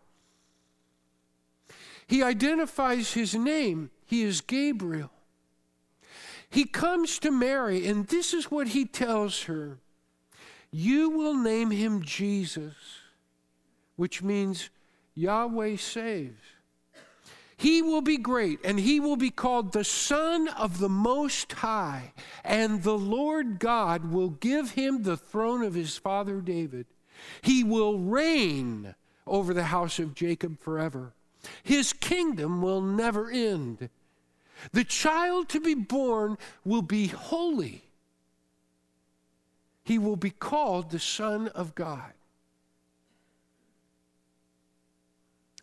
He 2.07 2.23
identifies 2.23 3.13
his 3.13 3.35
name. 3.35 3.91
He 4.05 4.23
is 4.23 4.39
Gabriel. 4.39 5.11
He 6.49 6.63
comes 6.63 7.19
to 7.19 7.31
Mary, 7.31 7.85
and 7.85 8.07
this 8.07 8.33
is 8.33 8.49
what 8.49 8.69
he 8.69 8.85
tells 8.85 9.43
her 9.43 9.79
You 10.71 11.09
will 11.09 11.35
name 11.35 11.71
him 11.71 12.01
Jesus, 12.01 12.75
which 13.97 14.23
means 14.23 14.69
Yahweh 15.15 15.75
saves. 15.75 16.52
He 17.57 17.81
will 17.81 18.01
be 18.01 18.17
great, 18.17 18.59
and 18.63 18.79
he 18.79 18.99
will 18.99 19.15
be 19.15 19.29
called 19.29 19.71
the 19.71 19.83
Son 19.83 20.47
of 20.47 20.79
the 20.79 20.89
Most 20.89 21.51
High, 21.51 22.13
and 22.43 22.83
the 22.83 22.97
Lord 22.97 23.59
God 23.59 24.11
will 24.11 24.29
give 24.29 24.71
him 24.71 25.03
the 25.03 25.17
throne 25.17 25.63
of 25.63 25.73
his 25.73 25.97
father 25.97 26.41
David. 26.41 26.87
He 27.41 27.63
will 27.63 27.99
reign 27.99 28.95
over 29.25 29.53
the 29.53 29.65
house 29.65 29.99
of 29.99 30.15
Jacob 30.15 30.59
forever. 30.59 31.13
His 31.63 31.93
kingdom 31.93 32.61
will 32.61 32.81
never 32.81 33.29
end. 33.29 33.89
The 34.71 34.83
child 34.83 35.49
to 35.49 35.59
be 35.59 35.73
born 35.73 36.37
will 36.65 36.81
be 36.81 37.07
holy. 37.07 37.83
He 39.83 39.97
will 39.97 40.15
be 40.15 40.31
called 40.31 40.89
the 40.89 40.99
Son 40.99 41.49
of 41.49 41.75
God. 41.75 42.13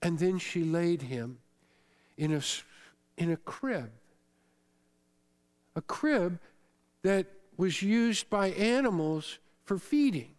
And 0.03 0.19
then 0.19 0.39
she 0.39 0.65
laid 0.65 1.03
him 1.03 1.40
in 2.21 2.35
a, 2.35 2.43
in 3.17 3.33
a 3.33 3.37
crib. 3.39 3.91
A 5.75 5.81
crib 5.81 6.39
that 7.03 7.27
was 7.57 7.83
used 7.83 8.29
by 8.29 8.49
animals 8.49 9.39
for 9.65 9.79
feeding. 9.79 10.35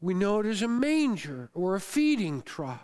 We 0.00 0.14
know 0.14 0.40
it 0.40 0.46
as 0.46 0.62
a 0.62 0.68
manger 0.68 1.48
or 1.54 1.76
a 1.76 1.80
feeding 1.80 2.42
trough. 2.42 2.80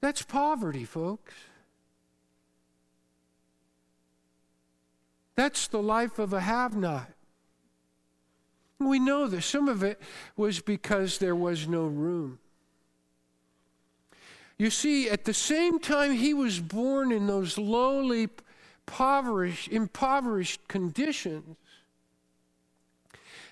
That's 0.00 0.22
poverty, 0.22 0.84
folks. 0.84 1.34
That's 5.34 5.68
the 5.68 5.82
life 5.82 6.18
of 6.18 6.32
a 6.32 6.40
have 6.40 6.74
not. 6.74 7.10
We 8.78 8.98
know 8.98 9.26
that 9.26 9.42
some 9.42 9.68
of 9.68 9.82
it 9.82 10.00
was 10.34 10.60
because 10.60 11.18
there 11.18 11.36
was 11.36 11.68
no 11.68 11.84
room. 11.84 12.38
You 14.58 14.70
see, 14.70 15.08
at 15.08 15.24
the 15.24 15.34
same 15.34 15.78
time 15.78 16.12
he 16.12 16.32
was 16.32 16.60
born 16.60 17.12
in 17.12 17.26
those 17.26 17.58
lowly, 17.58 18.28
impoverished, 18.86 19.68
impoverished 19.68 20.66
conditions, 20.68 21.56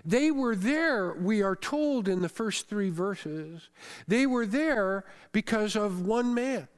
they 0.04 0.30
were 0.30 0.54
there, 0.54 1.14
we 1.14 1.42
are 1.42 1.56
told 1.56 2.08
in 2.08 2.20
the 2.20 2.28
first 2.28 2.68
three 2.68 2.90
verses, 2.90 3.68
they 4.06 4.26
were 4.26 4.46
there 4.46 5.04
because 5.32 5.76
of 5.76 6.06
one 6.06 6.34
man, 6.34 6.68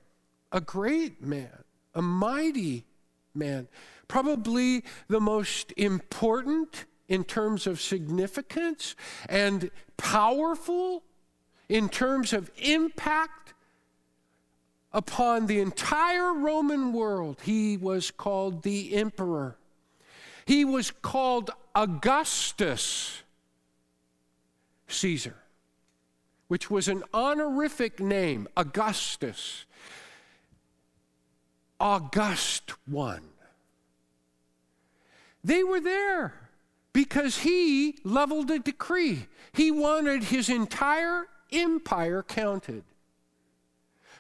a 0.53 0.61
great 0.61 1.23
man, 1.23 1.65
a 1.95 2.03
mighty 2.03 2.85
man, 3.35 3.67
probably 4.07 4.85
the 5.09 5.21
most 5.21 5.73
important 5.77 6.85
in 7.09 7.25
terms 7.25 7.67
of 7.67 7.81
significance 7.81 8.95
and 9.29 9.71
powerful 9.97 11.03
in 11.69 11.89
terms 11.89 12.33
of 12.33 12.51
impact 12.59 13.55
upon 14.97 15.47
the 15.47 15.61
entire 15.61 16.33
Roman 16.33 16.91
world. 16.91 17.37
He 17.43 17.77
was 17.77 18.11
called 18.11 18.63
the 18.63 18.95
emperor. 18.95 19.59
He 20.47 20.65
was 20.65 20.91
called 20.91 21.51
Augustus 21.75 23.23
Caesar, 24.89 25.37
which 26.49 26.71
was 26.71 26.89
an 26.89 27.05
honorific 27.13 28.01
name, 28.01 28.49
Augustus, 28.57 29.67
August 31.79 32.73
one. 32.87 33.29
They 35.45 35.63
were 35.63 35.81
there 35.81 36.49
because 36.95 37.39
he 37.39 37.99
leveled 38.03 38.51
a 38.51 38.59
decree. 38.59 39.27
He 39.53 39.71
wanted 39.71 40.25
his 40.25 40.49
entire 40.49 41.27
empire 41.53 42.23
counted. 42.23 42.85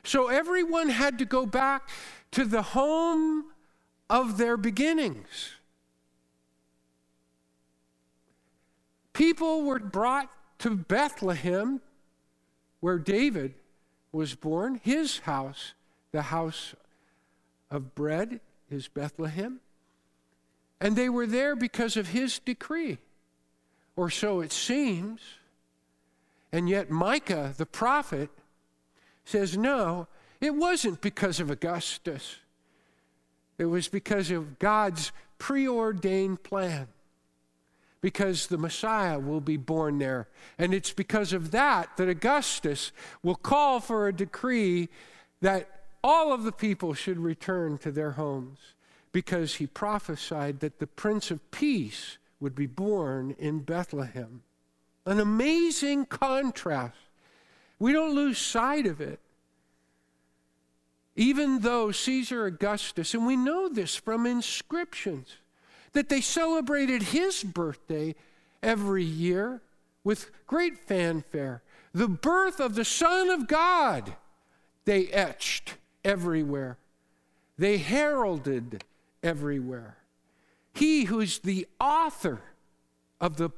So 0.07 0.29
everyone 0.29 0.89
had 0.89 1.19
to 1.19 1.25
go 1.25 1.47
back 1.47 1.89
to 2.31 2.45
the 2.45 2.63
home 2.63 3.47
of 4.09 4.39
their 4.39 4.57
beginnings. 4.57 5.57
People 9.13 9.63
were 9.63 9.81
brought 9.81 10.31
to 10.61 10.77
Bethlehem, 10.77 11.81
where 12.79 13.01
David 13.01 13.55
was 14.13 14.37
born. 14.37 14.81
His 14.85 15.19
house, 15.19 15.75
the 16.13 16.23
house 16.23 16.77
of 17.69 17.97
bread, 17.97 18.41
is 18.71 18.87
Bethlehem. 18.87 19.59
And 20.81 20.95
they 20.95 21.09
were 21.09 21.27
there 21.27 21.57
because 21.57 21.97
of 21.97 22.09
his 22.09 22.39
decree, 22.39 22.99
or 23.97 24.09
so 24.11 24.39
it 24.39 24.53
seems. 24.53 25.21
And 26.53 26.69
yet, 26.69 26.91
Micah, 26.91 27.55
the 27.57 27.67
prophet, 27.67 28.31
says, 29.27 29.59
no, 29.59 30.09
it 30.41 30.55
wasn't 30.55 31.03
because 31.03 31.41
of 31.41 31.51
Augustus. 31.51 32.37
It 33.59 33.67
was 33.67 33.89
because 33.89 34.31
of 34.31 34.59
God's 34.59 35.13
preordained 35.39 36.43
plan 36.43 36.89
because 38.01 38.47
the 38.47 38.59
Messiah 38.59 39.19
will 39.19 39.41
be 39.41 39.57
born 39.57 39.99
there. 39.99 40.29
And 40.59 40.73
it's 40.73 40.93
because 40.93 41.33
of 41.33 41.51
that 41.51 41.97
that 41.97 42.09
Augustus 42.09 42.93
will 43.23 43.35
call 43.35 43.81
for 43.81 44.07
a 44.07 44.15
decree 44.15 44.89
that 45.41 45.69
all 46.05 46.33
of 46.33 46.45
the 46.45 46.53
people 46.53 46.95
should 46.95 47.19
return 47.19 47.79
to 47.79 47.91
their 47.91 48.13
homes 48.13 48.59
because 49.11 49.57
he 49.57 49.67
prophesied 49.67 50.61
that 50.61 50.79
the 50.79 50.87
Prince 50.87 51.31
of 51.31 51.51
Peace 51.51 52.19
would 52.39 52.55
be 52.55 52.67
born 52.67 53.35
in 53.39 53.61
Bethlehem. 53.61 54.43
An 55.05 55.19
amazing 55.19 56.07
contrast. 56.07 56.97
We 57.79 57.93
don't 57.93 58.15
lose 58.15 58.39
sight 58.39 58.87
of 58.87 59.01
it. 59.01 59.21
Even 61.15 61.61
though 61.61 61.93
Caesar 61.93 62.47
Augustus, 62.47 63.15
and 63.15 63.27
we 63.27 63.37
know 63.37 63.69
this 63.69 63.97
from 63.97 64.27
inscriptions, 64.27 65.37
that 65.93 66.11
they 66.11 66.21
celebrated 66.21 67.03
his 67.03 67.43
birthday 67.43 68.15
every 68.63 69.05
year 69.05 69.63
with 70.05 70.31
great 70.47 70.79
fanfare. 70.79 71.63
The 71.95 72.09
birth 72.09 72.61
of 72.61 72.75
the 72.75 72.85
Son 72.85 73.31
of 73.31 73.49
God, 73.49 74.15
they 74.85 75.07
etched 75.07 75.77
everywhere, 76.05 76.77
they 77.57 77.79
heralded 77.79 78.85
everywhere. 79.23 79.97
He 80.75 81.05
who's 81.05 81.39
the 81.39 81.67
author 81.81 82.43
of 83.19 83.39
the, 83.39 83.49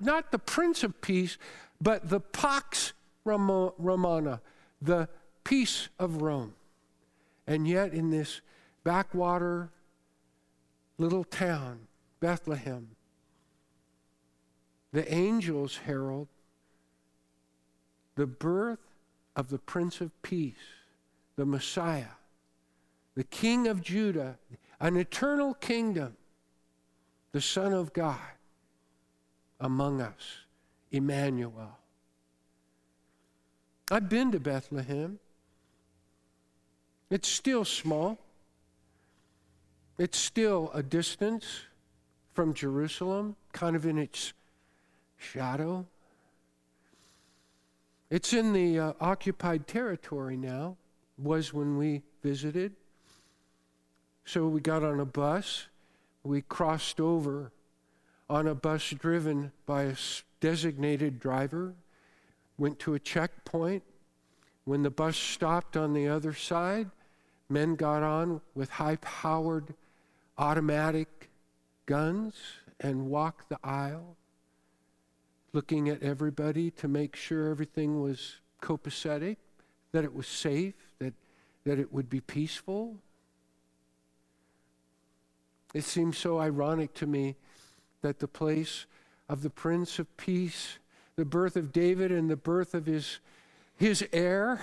not 0.00 0.32
the 0.32 0.40
Prince 0.40 0.82
of 0.82 1.00
Peace, 1.00 1.38
but 1.80 2.10
the 2.10 2.18
Pax 2.18 2.92
Romana, 3.26 4.40
the 4.80 5.08
peace 5.44 5.88
of 5.98 6.22
Rome. 6.22 6.54
And 7.46 7.66
yet, 7.68 7.92
in 7.92 8.10
this 8.10 8.40
backwater 8.84 9.70
little 10.98 11.24
town, 11.24 11.88
Bethlehem, 12.20 12.88
the 14.92 15.12
angels 15.12 15.78
herald 15.84 16.28
the 18.16 18.26
birth 18.26 18.80
of 19.36 19.50
the 19.50 19.58
Prince 19.58 20.00
of 20.00 20.10
Peace, 20.22 20.54
the 21.36 21.44
Messiah, 21.44 22.16
the 23.14 23.24
King 23.24 23.68
of 23.68 23.82
Judah, 23.82 24.38
an 24.80 24.96
eternal 24.96 25.54
kingdom, 25.54 26.16
the 27.32 27.40
Son 27.40 27.72
of 27.72 27.92
God. 27.92 28.18
among 29.58 30.02
us, 30.02 30.44
Emmanuel. 30.90 31.78
I've 33.90 34.08
been 34.08 34.32
to 34.32 34.40
Bethlehem. 34.40 35.20
It's 37.08 37.28
still 37.28 37.64
small. 37.64 38.18
It's 39.96 40.18
still 40.18 40.72
a 40.74 40.82
distance 40.82 41.60
from 42.34 42.52
Jerusalem, 42.52 43.36
kind 43.52 43.76
of 43.76 43.86
in 43.86 43.96
its 43.96 44.32
shadow. 45.16 45.86
It's 48.10 48.32
in 48.32 48.52
the 48.52 48.78
uh, 48.78 48.92
occupied 49.00 49.68
territory 49.68 50.36
now, 50.36 50.76
was 51.16 51.54
when 51.54 51.78
we 51.78 52.02
visited. 52.22 52.72
So 54.24 54.48
we 54.48 54.60
got 54.60 54.82
on 54.82 54.98
a 54.98 55.04
bus. 55.04 55.66
We 56.24 56.42
crossed 56.42 57.00
over 57.00 57.52
on 58.28 58.48
a 58.48 58.54
bus 58.56 58.90
driven 58.90 59.52
by 59.64 59.84
a 59.84 59.94
designated 60.40 61.20
driver, 61.20 61.74
went 62.58 62.78
to 62.80 62.94
a 62.94 62.98
checkpoint. 62.98 63.82
When 64.64 64.82
the 64.82 64.90
bus 64.90 65.16
stopped 65.16 65.76
on 65.76 65.92
the 65.92 66.08
other 66.08 66.32
side, 66.32 66.90
men 67.48 67.76
got 67.76 68.02
on 68.02 68.40
with 68.54 68.70
high 68.70 68.96
powered 68.96 69.74
automatic 70.38 71.30
guns 71.86 72.34
and 72.80 73.06
walked 73.06 73.48
the 73.48 73.58
aisle, 73.62 74.16
looking 75.52 75.88
at 75.88 76.02
everybody 76.02 76.70
to 76.72 76.88
make 76.88 77.16
sure 77.16 77.48
everything 77.48 78.02
was 78.02 78.36
copacetic, 78.60 79.36
that 79.92 80.04
it 80.04 80.14
was 80.14 80.26
safe, 80.26 80.74
that, 80.98 81.14
that 81.64 81.78
it 81.78 81.92
would 81.92 82.10
be 82.10 82.20
peaceful. 82.20 82.96
It 85.72 85.84
seems 85.84 86.18
so 86.18 86.38
ironic 86.38 86.92
to 86.94 87.06
me 87.06 87.36
that 88.02 88.18
the 88.18 88.28
place 88.28 88.86
of 89.28 89.42
the 89.42 89.50
Prince 89.50 89.98
of 89.98 90.16
Peace, 90.16 90.78
the 91.16 91.24
birth 91.24 91.56
of 91.56 91.72
David 91.72 92.12
and 92.12 92.30
the 92.30 92.36
birth 92.36 92.74
of 92.74 92.86
his, 92.86 93.18
his 93.76 94.06
heir, 94.12 94.60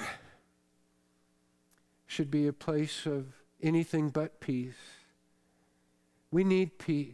should 2.05 2.29
be 2.29 2.47
a 2.47 2.53
place 2.53 3.07
of 3.07 3.25
anything 3.61 4.09
but 4.09 4.39
peace. 4.39 4.75
We 6.31 6.43
need 6.43 6.77
peace. 6.77 7.13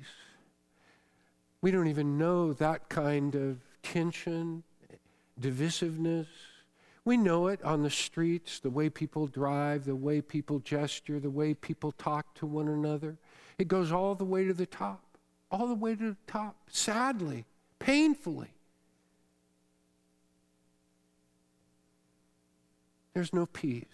We 1.61 1.71
don't 1.71 1.87
even 1.87 2.17
know 2.17 2.53
that 2.53 2.89
kind 2.89 3.35
of 3.35 3.59
tension, 3.81 4.63
divisiveness. 5.39 6.27
We 7.05 7.15
know 7.15 7.47
it 7.47 7.63
on 7.63 7.81
the 7.81 7.89
streets, 7.89 8.59
the 8.59 8.69
way 8.69 8.89
people 8.89 9.27
drive, 9.27 9.85
the 9.85 9.95
way 9.95 10.21
people 10.21 10.59
gesture, 10.59 11.19
the 11.19 11.29
way 11.29 11.53
people 11.53 11.93
talk 11.93 12.33
to 12.35 12.45
one 12.45 12.67
another. 12.67 13.17
It 13.57 13.67
goes 13.67 13.91
all 13.91 14.15
the 14.15 14.25
way 14.25 14.45
to 14.45 14.53
the 14.53 14.65
top, 14.65 15.03
all 15.49 15.67
the 15.67 15.73
way 15.75 15.95
to 15.95 16.11
the 16.11 16.17
top, 16.27 16.55
sadly, 16.69 17.45
painfully. 17.79 18.49
There's 23.13 23.33
no 23.33 23.45
peace. 23.45 23.85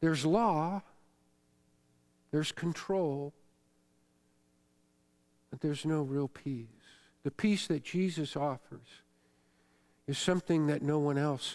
There's 0.00 0.24
law, 0.24 0.82
there's 2.30 2.52
control, 2.52 3.32
but 5.50 5.60
there's 5.60 5.84
no 5.84 6.02
real 6.02 6.28
peace. 6.28 6.66
The 7.22 7.30
peace 7.30 7.66
that 7.66 7.84
Jesus 7.84 8.36
offers 8.36 8.86
is 10.06 10.16
something 10.16 10.66
that 10.68 10.82
no 10.82 10.98
one 10.98 11.18
else 11.18 11.54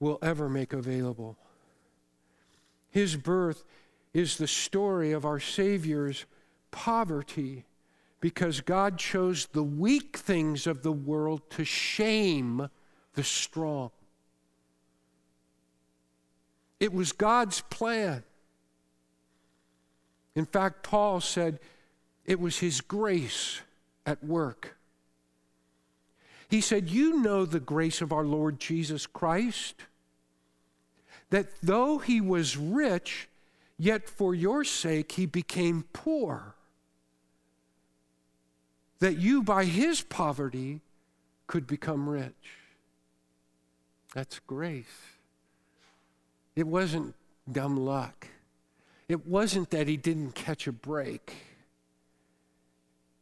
will 0.00 0.18
ever 0.22 0.48
make 0.48 0.72
available. 0.72 1.36
His 2.90 3.16
birth 3.16 3.64
is 4.12 4.36
the 4.36 4.48
story 4.48 5.12
of 5.12 5.24
our 5.24 5.38
Savior's 5.38 6.24
poverty 6.70 7.64
because 8.20 8.60
God 8.60 8.98
chose 8.98 9.46
the 9.46 9.62
weak 9.62 10.16
things 10.16 10.66
of 10.66 10.82
the 10.82 10.92
world 10.92 11.48
to 11.50 11.64
shame 11.64 12.68
the 13.18 13.24
strong. 13.24 13.90
It 16.78 16.92
was 16.92 17.10
God's 17.10 17.62
plan. 17.62 18.22
In 20.36 20.44
fact, 20.44 20.84
Paul 20.84 21.20
said 21.20 21.58
it 22.24 22.38
was 22.38 22.60
his 22.60 22.80
grace 22.80 23.60
at 24.06 24.22
work. 24.22 24.76
He 26.48 26.60
said, 26.60 26.90
You 26.90 27.20
know 27.20 27.44
the 27.44 27.58
grace 27.58 28.00
of 28.00 28.12
our 28.12 28.24
Lord 28.24 28.60
Jesus 28.60 29.04
Christ, 29.04 29.74
that 31.30 31.48
though 31.60 31.98
he 31.98 32.20
was 32.20 32.56
rich, 32.56 33.28
yet 33.76 34.08
for 34.08 34.32
your 34.32 34.62
sake 34.62 35.10
he 35.10 35.26
became 35.26 35.86
poor, 35.92 36.54
that 39.00 39.18
you 39.18 39.42
by 39.42 39.64
his 39.64 40.02
poverty 40.02 40.82
could 41.48 41.66
become 41.66 42.08
rich. 42.08 42.57
That's 44.14 44.38
grace. 44.40 44.86
It 46.56 46.66
wasn't 46.66 47.14
dumb 47.50 47.76
luck. 47.76 48.26
It 49.08 49.26
wasn't 49.26 49.70
that 49.70 49.88
he 49.88 49.96
didn't 49.96 50.32
catch 50.32 50.66
a 50.66 50.72
break. 50.72 51.34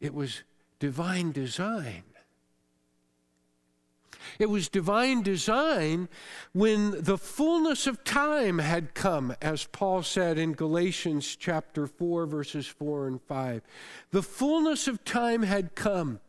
It 0.01 0.14
was 0.14 0.42
divine 0.79 1.33
design. 1.33 2.03
It 4.38 4.51
was 4.51 4.68
divine 4.68 5.22
design 5.22 6.09
when 6.53 7.03
the 7.03 7.16
fullness 7.16 7.87
of 7.87 8.05
time 8.05 8.59
had 8.59 8.94
come, 8.94 9.35
as 9.40 9.66
Paul 9.66 10.03
said 10.03 10.38
in 10.38 10.53
Galatians 10.53 11.37
chapter 11.37 11.87
4, 11.87 12.27
verses 12.27 12.66
4 12.66 13.07
and 13.07 13.22
5. 13.22 13.62
The 14.11 14.22
fullness 14.22 14.88
of 14.88 15.05
time 15.05 15.42
had 15.42 15.75
come. 15.75 16.20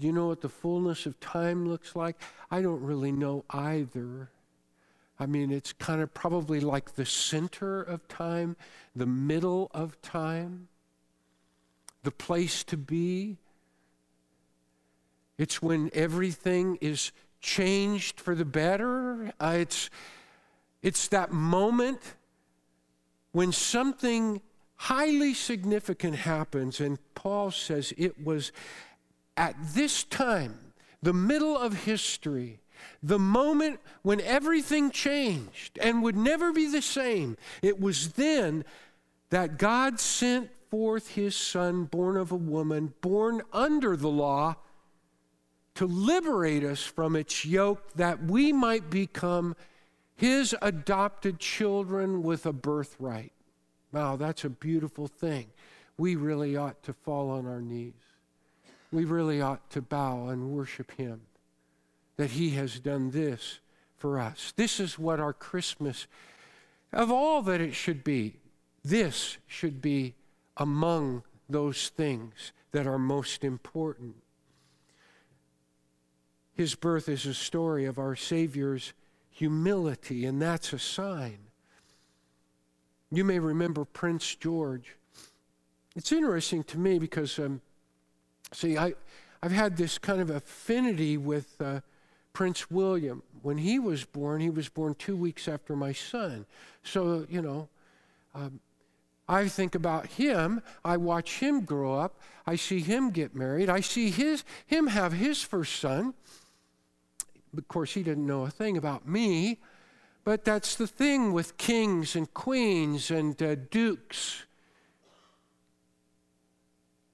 Do 0.00 0.06
you 0.06 0.12
know 0.14 0.28
what 0.28 0.40
the 0.40 0.48
fullness 0.48 1.04
of 1.04 1.20
time 1.20 1.68
looks 1.68 1.94
like? 1.94 2.16
I 2.50 2.62
don't 2.62 2.80
really 2.80 3.12
know 3.12 3.44
either. 3.50 4.30
I 5.18 5.26
mean, 5.26 5.52
it's 5.52 5.74
kind 5.74 6.00
of 6.00 6.14
probably 6.14 6.60
like 6.60 6.94
the 6.94 7.04
center 7.04 7.82
of 7.82 8.08
time, 8.08 8.56
the 8.96 9.04
middle 9.04 9.70
of 9.74 10.00
time, 10.00 10.68
the 12.02 12.10
place 12.10 12.64
to 12.64 12.78
be. 12.78 13.36
It's 15.36 15.60
when 15.60 15.90
everything 15.92 16.78
is 16.80 17.12
changed 17.42 18.20
for 18.20 18.34
the 18.34 18.46
better. 18.46 19.34
Uh, 19.38 19.56
it's, 19.58 19.90
it's 20.82 21.08
that 21.08 21.30
moment 21.30 22.00
when 23.32 23.52
something 23.52 24.40
highly 24.76 25.34
significant 25.34 26.16
happens, 26.16 26.80
and 26.80 26.98
Paul 27.14 27.50
says 27.50 27.92
it 27.98 28.24
was 28.24 28.50
at 29.40 29.56
this 29.72 30.04
time, 30.04 30.54
the 31.00 31.14
middle 31.14 31.56
of 31.56 31.84
history, 31.84 32.60
the 33.02 33.18
moment 33.18 33.80
when 34.02 34.20
everything 34.20 34.90
changed 34.90 35.78
and 35.80 36.02
would 36.02 36.14
never 36.14 36.52
be 36.52 36.66
the 36.66 36.82
same, 36.82 37.38
it 37.62 37.80
was 37.80 38.12
then 38.12 38.62
that 39.30 39.56
God 39.56 39.98
sent 39.98 40.50
forth 40.70 41.12
his 41.12 41.34
son, 41.34 41.84
born 41.84 42.18
of 42.18 42.30
a 42.30 42.36
woman, 42.36 42.92
born 43.00 43.40
under 43.50 43.96
the 43.96 44.10
law, 44.10 44.56
to 45.74 45.86
liberate 45.86 46.62
us 46.62 46.82
from 46.82 47.16
its 47.16 47.42
yoke 47.42 47.94
that 47.94 48.22
we 48.22 48.52
might 48.52 48.90
become 48.90 49.56
his 50.16 50.54
adopted 50.60 51.38
children 51.38 52.22
with 52.22 52.44
a 52.44 52.52
birthright. 52.52 53.32
Wow, 53.90 54.16
that's 54.16 54.44
a 54.44 54.50
beautiful 54.50 55.08
thing. 55.08 55.46
We 55.96 56.14
really 56.14 56.58
ought 56.58 56.82
to 56.82 56.92
fall 56.92 57.30
on 57.30 57.46
our 57.46 57.62
knees. 57.62 58.09
We 58.92 59.04
really 59.04 59.40
ought 59.40 59.70
to 59.70 59.82
bow 59.82 60.28
and 60.28 60.50
worship 60.50 60.92
him 60.92 61.22
that 62.16 62.32
He 62.32 62.50
has 62.50 62.80
done 62.80 63.10
this 63.10 63.60
for 63.96 64.18
us. 64.18 64.52
This 64.56 64.80
is 64.80 64.98
what 64.98 65.20
our 65.20 65.32
Christmas, 65.32 66.06
of 66.92 67.10
all 67.10 67.42
that 67.42 67.60
it 67.60 67.74
should 67.74 68.02
be, 68.04 68.36
this 68.84 69.38
should 69.46 69.80
be 69.80 70.14
among 70.56 71.22
those 71.48 71.88
things 71.88 72.52
that 72.72 72.86
are 72.86 72.98
most 72.98 73.44
important. 73.44 74.16
His 76.54 76.74
birth 76.74 77.08
is 77.08 77.26
a 77.26 77.34
story 77.34 77.86
of 77.86 77.98
our 77.98 78.14
Savior's 78.14 78.92
humility, 79.30 80.26
and 80.26 80.42
that's 80.42 80.72
a 80.72 80.78
sign. 80.78 81.38
You 83.10 83.24
may 83.24 83.38
remember 83.38 83.84
Prince 83.84 84.34
George. 84.34 84.96
It's 85.96 86.12
interesting 86.12 86.62
to 86.64 86.78
me 86.78 86.98
because, 86.98 87.38
um, 87.38 87.60
see, 88.52 88.76
I, 88.76 88.94
I've 89.42 89.52
had 89.52 89.76
this 89.76 89.98
kind 89.98 90.20
of 90.20 90.30
affinity 90.30 91.16
with 91.16 91.60
uh, 91.60 91.80
Prince 92.32 92.70
William. 92.70 93.22
When 93.42 93.58
he 93.58 93.78
was 93.78 94.04
born, 94.04 94.40
he 94.40 94.50
was 94.50 94.68
born 94.68 94.94
two 94.94 95.16
weeks 95.16 95.48
after 95.48 95.74
my 95.74 95.92
son. 95.92 96.46
So, 96.82 97.26
you 97.28 97.40
know, 97.40 97.68
um, 98.34 98.60
I 99.28 99.48
think 99.48 99.74
about 99.74 100.06
him. 100.06 100.60
I 100.84 100.96
watch 100.96 101.38
him 101.38 101.64
grow 101.64 101.94
up. 101.94 102.20
I 102.46 102.56
see 102.56 102.80
him 102.80 103.10
get 103.10 103.34
married. 103.34 103.70
I 103.70 103.80
see 103.80 104.10
his, 104.10 104.44
him 104.66 104.88
have 104.88 105.12
his 105.12 105.42
first 105.42 105.76
son. 105.76 106.14
Of 107.56 107.68
course, 107.68 107.94
he 107.94 108.02
didn't 108.02 108.26
know 108.26 108.42
a 108.42 108.50
thing 108.50 108.76
about 108.76 109.06
me. 109.06 109.58
But 110.24 110.44
that's 110.44 110.74
the 110.74 110.86
thing 110.86 111.32
with 111.32 111.56
kings 111.56 112.14
and 112.14 112.32
queens 112.34 113.10
and 113.10 113.40
uh, 113.42 113.54
dukes. 113.54 114.44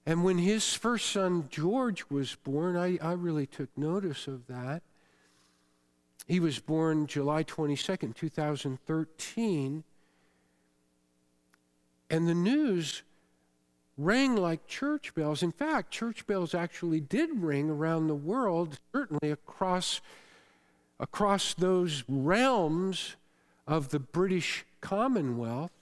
And 0.07 0.23
when 0.23 0.39
his 0.39 0.73
first 0.73 1.11
son, 1.11 1.49
George, 1.51 2.05
was 2.09 2.37
born, 2.37 2.77
I, 2.77 2.97
I 3.03 3.13
really 3.13 3.47
took 3.47 3.69
notice 3.77 4.29
of 4.29 4.47
that. 4.47 4.83
He 6.29 6.39
was 6.39 6.61
born 6.61 7.09
July 7.09 7.43
22nd, 7.43 8.15
2013. 8.15 9.83
And 12.09 12.29
the 12.29 12.35
news 12.35 13.03
rang 13.99 14.37
like 14.37 14.69
church 14.69 15.13
bells. 15.15 15.43
In 15.43 15.51
fact, 15.51 15.91
church 15.91 16.25
bells 16.27 16.55
actually 16.55 17.01
did 17.01 17.31
ring 17.43 17.69
around 17.69 18.07
the 18.07 18.15
world, 18.15 18.79
certainly 18.93 19.33
across, 19.33 20.01
across 21.01 21.53
those 21.55 22.05
realms 22.09 23.17
of 23.67 23.89
the 23.89 23.99
British 23.99 24.65
Commonwealth. 24.81 25.73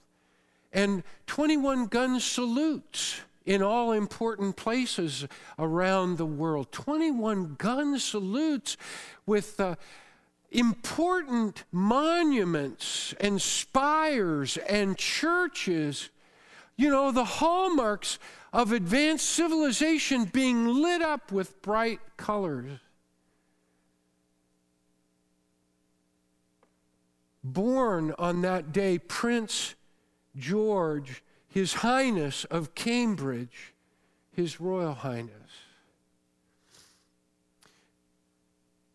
And 0.73 1.03
21 1.27 1.87
gun 1.87 2.19
salutes 2.19 3.21
in 3.45 3.61
all 3.61 3.91
important 3.91 4.55
places 4.55 5.27
around 5.59 6.17
the 6.17 6.25
world. 6.25 6.71
21 6.71 7.55
gun 7.57 7.99
salutes 7.99 8.75
with 9.25 9.59
uh, 9.59 9.75
important 10.51 11.63
monuments 11.71 13.13
and 13.19 13.41
spires 13.41 14.57
and 14.57 14.97
churches. 14.97 16.09
You 16.75 16.89
know, 16.89 17.11
the 17.11 17.25
hallmarks 17.25 18.19
of 18.51 18.71
advanced 18.71 19.29
civilization 19.29 20.25
being 20.25 20.67
lit 20.67 21.01
up 21.01 21.31
with 21.31 21.61
bright 21.61 21.99
colors. 22.17 22.79
Born 27.43 28.15
on 28.17 28.41
that 28.41 28.71
day, 28.71 28.97
Prince 28.97 29.75
George 30.35 31.21
his 31.55 31.75
Highness 31.75 32.43
of 32.43 32.75
Cambridge, 32.75 33.73
His 34.29 34.59
Royal 34.59 34.93
Highness. 34.93 35.31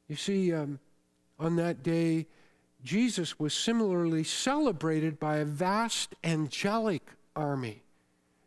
You 0.09 0.17
see, 0.17 0.53
um, 0.53 0.79
on 1.39 1.57
that 1.57 1.83
day, 1.83 2.27
Jesus 2.85 3.39
was 3.39 3.55
similarly 3.55 4.25
celebrated 4.25 5.19
by 5.19 5.39
a 5.39 5.45
vast 5.47 6.15
angelic 6.23 7.07
army. 7.35 7.81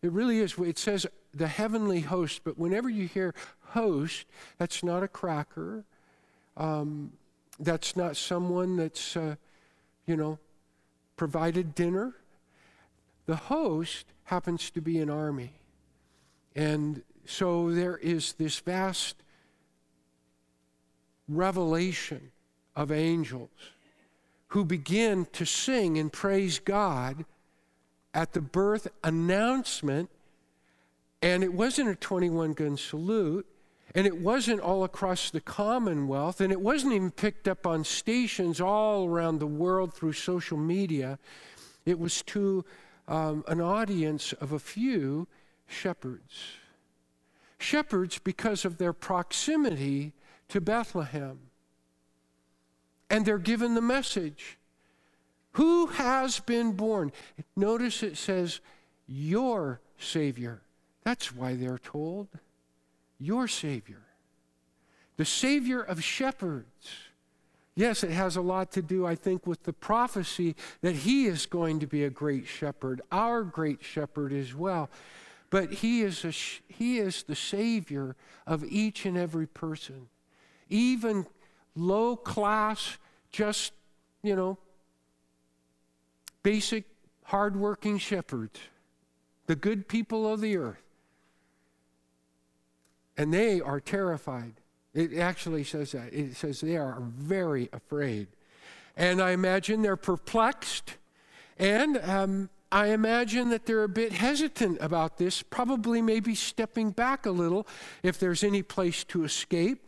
It 0.03 0.11
really 0.11 0.37
is. 0.41 0.59
It 0.59 0.77
says 0.77 1.07
the 1.33 1.47
heavenly 1.47 2.01
host, 2.01 2.41
but 2.43 2.55
whenever 2.55 2.91
you 2.91 3.07
hear 3.07 3.33
host, 3.69 4.27
that's 4.59 4.83
not 4.83 5.01
a 5.01 5.07
cracker. 5.07 5.85
Um, 6.55 7.13
that's 7.59 7.95
not 7.95 8.15
someone 8.15 8.77
that's, 8.77 9.17
uh, 9.17 9.37
you 10.05 10.15
know, 10.15 10.37
provided 11.17 11.73
dinner. 11.73 12.13
The 13.25 13.35
host 13.35 14.05
happens 14.25 14.69
to 14.71 14.81
be 14.81 14.99
an 14.99 15.09
army. 15.09 15.53
And 16.55 17.03
so 17.25 17.71
there 17.71 17.97
is 17.97 18.33
this 18.33 18.59
vast 18.59 19.15
revelation 21.27 22.31
of 22.75 22.91
angels 22.91 23.49
who 24.47 24.65
begin 24.65 25.25
to 25.33 25.45
sing 25.45 25.97
and 25.97 26.11
praise 26.11 26.59
God 26.59 27.25
at 28.13 28.33
the 28.33 28.41
birth 28.41 28.87
announcement. 29.03 30.09
And 31.21 31.43
it 31.43 31.53
wasn't 31.53 31.89
a 31.89 31.95
21 31.95 32.53
gun 32.53 32.77
salute, 32.77 33.47
and 33.95 34.05
it 34.05 34.17
wasn't 34.17 34.59
all 34.59 34.83
across 34.83 35.31
the 35.31 35.39
Commonwealth, 35.39 36.41
and 36.41 36.51
it 36.51 36.59
wasn't 36.59 36.93
even 36.93 37.11
picked 37.11 37.47
up 37.47 37.65
on 37.65 37.83
stations 37.83 38.59
all 38.59 39.07
around 39.07 39.39
the 39.39 39.47
world 39.47 39.93
through 39.93 40.13
social 40.13 40.57
media. 40.57 41.17
It 41.85 41.97
was 41.97 42.21
to 42.23 42.65
um, 43.07 43.43
an 43.47 43.61
audience 43.61 44.33
of 44.33 44.51
a 44.51 44.59
few 44.59 45.27
shepherds. 45.67 46.57
Shepherds 47.57 48.19
because 48.19 48.65
of 48.65 48.77
their 48.77 48.93
proximity 48.93 50.13
to 50.49 50.61
Bethlehem. 50.61 51.39
And 53.09 53.25
they're 53.25 53.37
given 53.37 53.75
the 53.75 53.81
message 53.81 54.57
Who 55.53 55.87
has 55.87 56.39
been 56.39 56.73
born? 56.73 57.11
Notice 57.55 58.03
it 58.03 58.17
says, 58.17 58.59
Your 59.07 59.81
Savior. 59.97 60.61
That's 61.03 61.35
why 61.35 61.55
they're 61.55 61.77
told, 61.77 62.27
Your 63.19 63.47
Savior. 63.47 64.01
The 65.17 65.25
Savior 65.25 65.81
of 65.81 66.03
shepherds 66.03 66.89
Yes, 67.75 68.03
it 68.03 68.11
has 68.11 68.35
a 68.35 68.41
lot 68.41 68.71
to 68.73 68.81
do, 68.81 69.05
I 69.05 69.15
think, 69.15 69.47
with 69.47 69.63
the 69.63 69.73
prophecy 69.73 70.55
that 70.81 70.95
he 70.95 71.25
is 71.25 71.45
going 71.47 71.79
to 71.79 71.87
be 71.87 72.03
a 72.03 72.09
great 72.09 72.45
shepherd, 72.45 73.01
our 73.11 73.43
great 73.43 73.83
shepherd 73.83 74.31
as 74.31 74.53
well. 74.53 74.89
But 75.49 75.73
he 75.73 76.01
is, 76.01 76.23
a, 76.23 76.31
he 76.71 76.99
is 76.99 77.23
the 77.23 77.35
Savior 77.35 78.15
of 78.45 78.63
each 78.63 79.05
and 79.05 79.17
every 79.17 79.47
person, 79.47 80.07
even 80.69 81.25
low 81.75 82.15
class, 82.15 82.97
just, 83.31 83.73
you 84.21 84.35
know, 84.35 84.57
basic, 86.43 86.85
hardworking 87.25 87.97
shepherds, 87.97 88.59
the 89.47 89.55
good 89.55 89.87
people 89.87 90.31
of 90.31 90.41
the 90.41 90.57
earth. 90.57 90.81
And 93.17 93.33
they 93.33 93.61
are 93.61 93.79
terrified 93.79 94.53
it 94.93 95.17
actually 95.17 95.63
says 95.63 95.91
that. 95.93 96.13
It 96.13 96.35
says 96.35 96.61
they 96.61 96.77
are 96.77 96.99
very 97.01 97.69
afraid. 97.73 98.27
And 98.95 99.21
I 99.21 99.31
imagine 99.31 99.81
they're 99.81 99.95
perplexed. 99.95 100.95
And 101.57 101.97
um, 101.97 102.49
I 102.71 102.87
imagine 102.87 103.49
that 103.49 103.65
they're 103.65 103.83
a 103.83 103.89
bit 103.89 104.13
hesitant 104.13 104.77
about 104.81 105.17
this, 105.17 105.41
probably 105.41 106.01
maybe 106.01 106.35
stepping 106.35 106.91
back 106.91 107.25
a 107.25 107.31
little 107.31 107.67
if 108.03 108.19
there's 108.19 108.43
any 108.43 108.61
place 108.61 109.03
to 109.05 109.23
escape. 109.23 109.83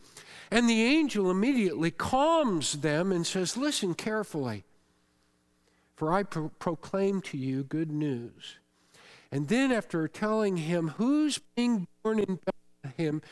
And 0.50 0.68
the 0.68 0.82
angel 0.84 1.30
immediately 1.30 1.90
calms 1.90 2.74
them 2.74 3.10
and 3.10 3.26
says, 3.26 3.56
Listen 3.56 3.94
carefully, 3.94 4.64
for 5.96 6.12
I 6.12 6.22
pro- 6.22 6.50
proclaim 6.60 7.20
to 7.22 7.36
you 7.36 7.64
good 7.64 7.90
news. 7.90 8.58
And 9.32 9.48
then, 9.48 9.72
after 9.72 10.06
telling 10.06 10.56
him 10.56 10.90
who's 10.90 11.38
being 11.56 11.88
born 12.02 12.20
in 12.20 12.38
Bethlehem, 12.84 13.22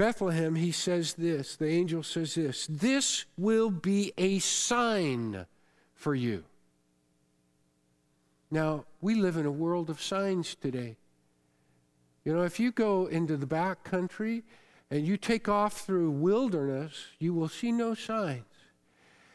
Bethlehem, 0.00 0.54
he 0.54 0.72
says 0.72 1.12
this, 1.12 1.56
the 1.56 1.68
angel 1.68 2.02
says 2.02 2.34
this 2.34 2.66
this 2.68 3.26
will 3.36 3.68
be 3.68 4.14
a 4.16 4.38
sign 4.38 5.44
for 5.92 6.14
you. 6.14 6.44
Now, 8.50 8.86
we 9.02 9.14
live 9.14 9.36
in 9.36 9.44
a 9.44 9.50
world 9.50 9.90
of 9.90 10.00
signs 10.00 10.54
today. 10.54 10.96
You 12.24 12.32
know, 12.32 12.44
if 12.44 12.58
you 12.58 12.72
go 12.72 13.08
into 13.08 13.36
the 13.36 13.44
back 13.44 13.84
country 13.84 14.42
and 14.90 15.06
you 15.06 15.18
take 15.18 15.50
off 15.50 15.82
through 15.82 16.12
wilderness, 16.12 17.08
you 17.18 17.34
will 17.34 17.50
see 17.50 17.70
no 17.70 17.92
signs. 17.92 18.44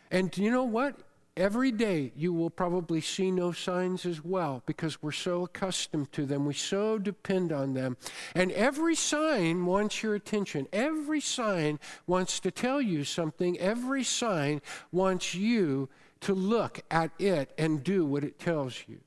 And 0.10 0.36
you 0.36 0.50
know 0.50 0.64
what? 0.64 0.98
Every 1.38 1.72
day 1.72 2.14
you 2.16 2.32
will 2.32 2.50
probably 2.50 3.02
see 3.02 3.30
no 3.30 3.52
signs 3.52 4.06
as 4.06 4.24
well 4.24 4.64
because 4.66 5.04
we're 5.04 5.12
so 5.12 5.44
accustomed 5.44 6.14
to 6.14 6.26
them. 6.26 6.46
We 6.46 6.54
so 6.54 6.98
depend 6.98 7.52
on 7.52 7.74
them. 7.74 7.98
And 8.34 8.54
every 8.54 8.96
sign 8.96 9.66
wants 9.66 10.02
your 10.02 10.16
attention. 10.16 10.68
Every 10.72 11.20
sign 11.20 11.80
wants 12.08 12.40
to 12.40 12.52
tell 12.52 12.82
you 12.82 13.04
something. 13.04 13.60
Every 13.60 14.04
sign 14.04 14.62
wants 14.94 15.36
you 15.36 15.90
to 16.22 16.34
look 16.34 16.82
at 16.90 17.12
it 17.20 17.52
and 17.58 17.84
do 17.84 18.06
what 18.06 18.24
it 18.24 18.40
tells 18.40 18.84
you. 18.88 19.02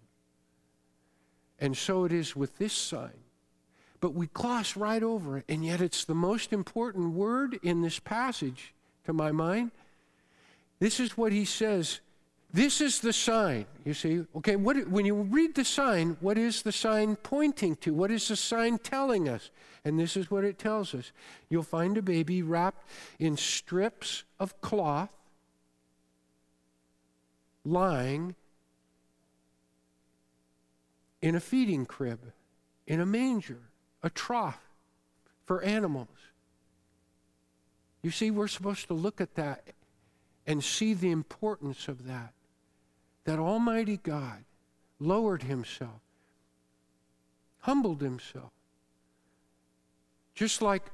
And 1.59 1.77
so 1.77 2.05
it 2.05 2.13
is 2.13 2.37
with 2.37 2.59
this 2.59 2.75
sign. 2.75 3.25
But 4.01 4.13
we 4.15 4.29
gloss 4.29 4.77
right 4.77 5.03
over 5.03 5.39
it, 5.39 5.45
and 5.49 5.65
yet 5.65 5.81
it's 5.81 6.05
the 6.05 6.15
most 6.15 6.53
important 6.53 7.15
word 7.15 7.59
in 7.63 7.81
this 7.81 7.99
passage 7.99 8.75
to 9.07 9.13
my 9.13 9.33
mind. 9.33 9.73
This 10.79 11.01
is 11.01 11.17
what 11.17 11.33
he 11.33 11.45
says 11.45 12.01
this 12.51 12.81
is 12.81 13.01
the 13.01 13.13
sign, 13.13 13.67
you 13.85 13.93
see. 13.93 14.25
Okay, 14.37 14.57
what, 14.57 14.89
when 14.89 15.05
you 15.05 15.15
read 15.15 15.55
the 15.55 15.65
sign, 15.65 16.17
what 16.21 16.39
is 16.39 16.63
the 16.63 16.73
sign 16.73 17.17
pointing 17.17 17.77
to? 17.77 17.93
What 17.93 18.11
is 18.11 18.29
the 18.29 18.37
sign 18.37 18.79
telling 18.79 19.29
us? 19.29 19.51
And 19.85 19.99
this 19.99 20.17
is 20.17 20.31
what 20.31 20.45
it 20.45 20.59
tells 20.59 20.95
us 20.95 21.13
you'll 21.51 21.63
find 21.63 21.99
a 21.99 22.03
baby 22.03 22.43
wrapped 22.43 22.87
in 23.19 23.37
strips 23.37 24.25
of 24.41 24.59
cloth, 24.63 25.15
lying 27.65 28.35
in 31.21 31.35
a 31.35 31.41
feeding 31.41 31.85
crib, 31.85 32.33
in 32.87 32.99
a 32.99 33.07
manger, 33.07 33.61
a 34.03 34.09
trough 34.09 34.61
for 35.45 35.63
animals. 35.63 36.09
You 38.03 38.11
see, 38.11 38.31
we're 38.31 38.49
supposed 38.49 38.87
to 38.87 38.95
look 38.95 39.21
at 39.21 39.35
that 39.35 39.65
and 40.47 40.65
see 40.65 40.95
the 40.95 41.11
importance 41.11 41.89
of 41.89 42.07
that 42.07 42.33
that 43.29 43.39
Almighty 43.39 43.99
God 43.99 44.43
lowered 44.99 45.43
himself, 45.43 46.01
humbled 47.59 48.01
himself. 48.01 48.51
Just 50.35 50.63
like 50.63 50.85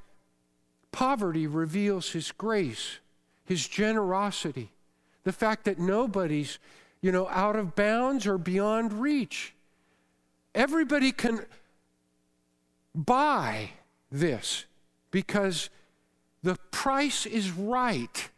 poverty 0.91 1.47
reveals 1.47 2.11
his 2.11 2.33
grace, 2.33 2.99
his 3.45 3.69
generosity, 3.69 4.73
the 5.23 5.31
fact 5.31 5.65
that 5.67 5.79
nobody's, 5.79 6.59
you 7.01 7.13
know, 7.13 7.29
out 7.29 7.55
of 7.55 7.77
bounds 7.77 8.27
or 8.27 8.37
beyond 8.37 8.95
reach. 8.95 9.55
Everybody 10.57 11.13
can 11.13 11.47
buy 12.97 13.71
this 14.11 14.65
because 15.13 15.71
the 16.43 16.57
price 16.73 17.27
is 17.27 17.53
right. 17.53 18.29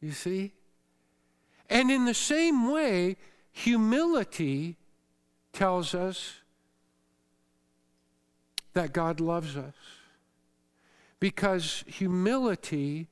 You 0.00 0.12
see? 0.12 0.52
And 1.68 1.90
in 1.90 2.04
the 2.04 2.14
same 2.14 2.70
way, 2.70 3.16
humility 3.52 4.76
tells 5.52 5.94
us 5.94 6.40
that 8.74 8.92
God 8.92 9.20
loves 9.20 9.56
us. 9.56 9.74
Because 11.18 11.82
humility 11.86 13.08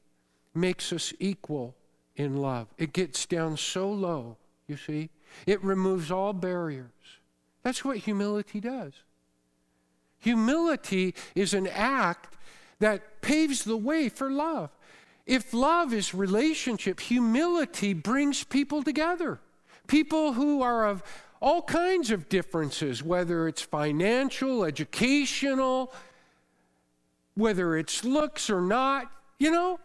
makes 0.54 0.92
us 0.92 1.12
equal 1.18 1.74
in 2.16 2.36
love. 2.36 2.68
It 2.78 2.92
gets 2.92 3.26
down 3.26 3.56
so 3.56 3.90
low, 3.90 4.36
you 4.68 4.76
see? 4.76 5.10
It 5.46 5.62
removes 5.64 6.10
all 6.10 6.32
barriers. 6.32 6.90
That's 7.62 7.84
what 7.84 7.96
humility 7.98 8.60
does. 8.60 8.92
Humility 10.18 11.14
is 11.34 11.54
an 11.54 11.66
act 11.66 12.36
that 12.78 13.20
paves 13.22 13.64
the 13.64 13.76
way 13.76 14.08
for 14.08 14.30
love. 14.30 14.70
If 15.26 15.54
love 15.54 15.94
is 15.94 16.14
relationship, 16.14 17.00
humility 17.00 17.94
brings 17.94 18.44
people 18.44 18.82
together. 18.82 19.40
People 19.86 20.34
who 20.34 20.62
are 20.62 20.86
of 20.86 21.02
all 21.40 21.62
kinds 21.62 22.10
of 22.10 22.28
differences, 22.28 23.02
whether 23.02 23.48
it's 23.48 23.62
financial, 23.62 24.64
educational, 24.64 25.92
whether 27.34 27.76
it's 27.76 28.04
looks 28.04 28.48
or 28.48 28.60
not. 28.60 29.10
You 29.38 29.50
know, 29.50 29.80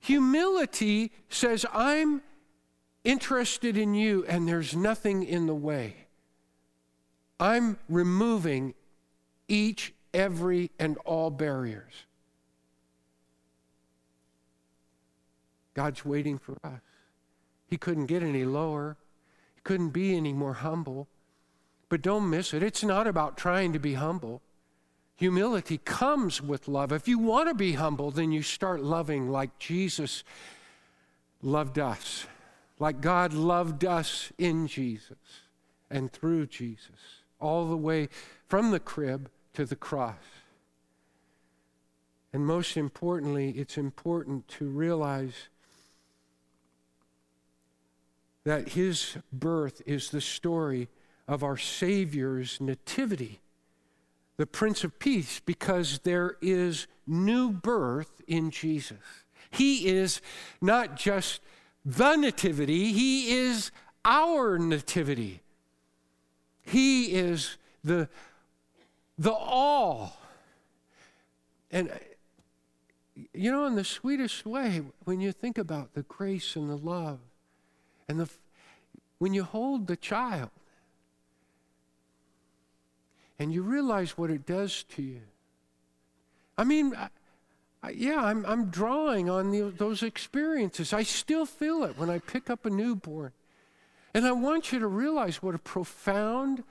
humility 0.00 1.12
says, 1.28 1.66
I'm 1.72 2.22
interested 3.04 3.76
in 3.76 3.94
you 3.94 4.24
and 4.26 4.46
there's 4.46 4.74
nothing 4.74 5.22
in 5.22 5.46
the 5.46 5.54
way. 5.54 5.96
I'm 7.40 7.78
removing 7.88 8.74
each, 9.46 9.94
every, 10.12 10.70
and 10.78 10.96
all 11.04 11.30
barriers. 11.30 12.06
God's 15.78 16.04
waiting 16.04 16.38
for 16.38 16.56
us. 16.64 16.80
He 17.68 17.76
couldn't 17.76 18.06
get 18.06 18.22
any 18.22 18.44
lower 18.44 18.96
he 19.58 19.62
couldn't 19.62 19.88
be 19.88 20.16
any 20.16 20.32
more 20.32 20.54
humble. 20.54 21.08
But 21.88 22.00
don't 22.00 22.30
miss 22.30 22.54
it. 22.54 22.62
It's 22.62 22.84
not 22.84 23.08
about 23.08 23.36
trying 23.36 23.72
to 23.72 23.80
be 23.80 23.94
humble. 23.94 24.40
Humility 25.16 25.78
comes 25.78 26.40
with 26.40 26.68
love. 26.68 26.92
If 26.92 27.08
you 27.08 27.18
want 27.18 27.48
to 27.48 27.54
be 27.54 27.72
humble, 27.72 28.12
then 28.12 28.30
you 28.30 28.42
start 28.42 28.84
loving 28.84 29.32
like 29.32 29.58
Jesus 29.58 30.22
loved 31.42 31.76
us, 31.76 32.26
like 32.78 33.00
God 33.00 33.32
loved 33.32 33.84
us 33.84 34.30
in 34.38 34.68
Jesus 34.68 35.42
and 35.90 36.12
through 36.12 36.46
Jesus, 36.46 37.22
all 37.40 37.66
the 37.68 37.76
way 37.76 38.08
from 38.46 38.70
the 38.70 38.78
crib 38.78 39.28
to 39.54 39.64
the 39.64 39.74
cross. 39.74 40.14
And 42.32 42.46
most 42.46 42.76
importantly, 42.76 43.50
it's 43.56 43.76
important 43.76 44.46
to 44.48 44.66
realize 44.66 45.48
that 48.48 48.70
his 48.70 49.18
birth 49.30 49.82
is 49.84 50.08
the 50.08 50.22
story 50.22 50.88
of 51.28 51.42
our 51.42 51.58
Savior's 51.58 52.58
nativity, 52.62 53.40
the 54.38 54.46
Prince 54.46 54.84
of 54.84 54.98
Peace, 54.98 55.38
because 55.44 55.98
there 55.98 56.38
is 56.40 56.86
new 57.06 57.50
birth 57.50 58.22
in 58.26 58.50
Jesus. 58.50 58.96
He 59.50 59.88
is 59.88 60.22
not 60.62 60.96
just 60.96 61.42
the 61.84 62.16
nativity, 62.16 62.90
he 62.92 63.32
is 63.32 63.70
our 64.02 64.58
nativity. 64.58 65.42
He 66.62 67.12
is 67.12 67.58
the, 67.84 68.08
the 69.18 69.30
all. 69.30 70.16
And 71.70 71.92
you 73.34 73.52
know, 73.52 73.66
in 73.66 73.74
the 73.74 73.84
sweetest 73.84 74.46
way, 74.46 74.80
when 75.04 75.20
you 75.20 75.32
think 75.32 75.58
about 75.58 75.92
the 75.92 76.02
grace 76.04 76.56
and 76.56 76.70
the 76.70 76.76
love 76.76 77.18
and 78.08 78.20
the, 78.20 78.28
when 79.18 79.34
you 79.34 79.44
hold 79.44 79.86
the 79.86 79.96
child 79.96 80.50
and 83.38 83.52
you 83.52 83.62
realize 83.62 84.16
what 84.16 84.30
it 84.30 84.46
does 84.46 84.84
to 84.84 85.02
you, 85.02 85.20
I 86.56 86.64
mean, 86.64 86.94
I, 86.96 87.08
I, 87.82 87.90
yeah, 87.90 88.24
I'm, 88.24 88.44
I'm 88.46 88.70
drawing 88.70 89.28
on 89.28 89.50
the, 89.50 89.72
those 89.76 90.02
experiences. 90.02 90.92
I 90.92 91.02
still 91.02 91.46
feel 91.46 91.84
it 91.84 91.98
when 91.98 92.10
I 92.10 92.18
pick 92.18 92.50
up 92.50 92.66
a 92.66 92.70
newborn. 92.70 93.32
And 94.14 94.26
I 94.26 94.32
want 94.32 94.72
you 94.72 94.78
to 94.78 94.86
realize 94.86 95.42
what 95.42 95.54
a 95.54 95.58
profound 95.58 96.64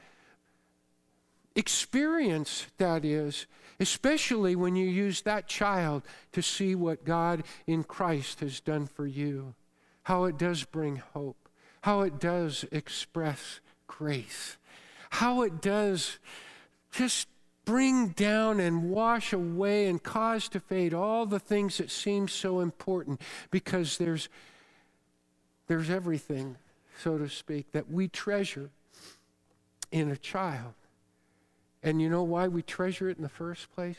experience 1.56 2.67
that 2.78 3.06
is, 3.06 3.45
especially 3.80 4.56
when 4.56 4.76
you 4.76 4.88
use 4.88 5.21
that 5.21 5.47
child 5.47 6.04
to 6.34 6.41
see 6.41 6.76
what 6.76 7.06
God 7.06 7.43
in 7.65 7.84
Christ 7.84 8.41
has 8.41 8.60
done 8.60 8.88
for 8.88 9.06
you 9.06 9.56
how 10.08 10.24
it 10.24 10.38
does 10.38 10.63
bring 10.63 10.96
hope, 11.13 11.50
how 11.82 12.00
it 12.00 12.17
does 12.17 12.63
express 12.72 13.60
grace, 13.88 14.56
how 15.10 15.41
it 15.41 15.62
does 15.62 16.17
just 16.93 17.28
bring 17.65 18.08
down 18.08 18.62
and 18.62 18.89
wash 18.89 19.34
away 19.34 19.86
and 19.86 20.02
cause 20.02 20.48
to 20.48 20.62
fade 20.62 20.93
all 20.93 21.26
the 21.26 21.41
things 21.41 21.78
that 21.78 21.91
seem 21.91 22.26
so 22.26 22.62
important 22.62 23.20
because 23.52 23.98
there's 23.98 24.30
there's 25.67 25.89
everything 25.89 26.56
so 27.04 27.17
to 27.17 27.28
speak 27.28 27.70
that 27.74 27.91
we 27.91 28.08
treasure 28.08 28.70
in 29.91 30.10
a 30.10 30.15
child. 30.15 30.74
And 31.84 32.02
you 32.02 32.08
know 32.10 32.24
why 32.24 32.48
we 32.48 32.62
treasure 32.62 33.10
it 33.10 33.17
in 33.17 33.24
the 33.24 33.30
first 33.30 33.70
place 33.76 33.98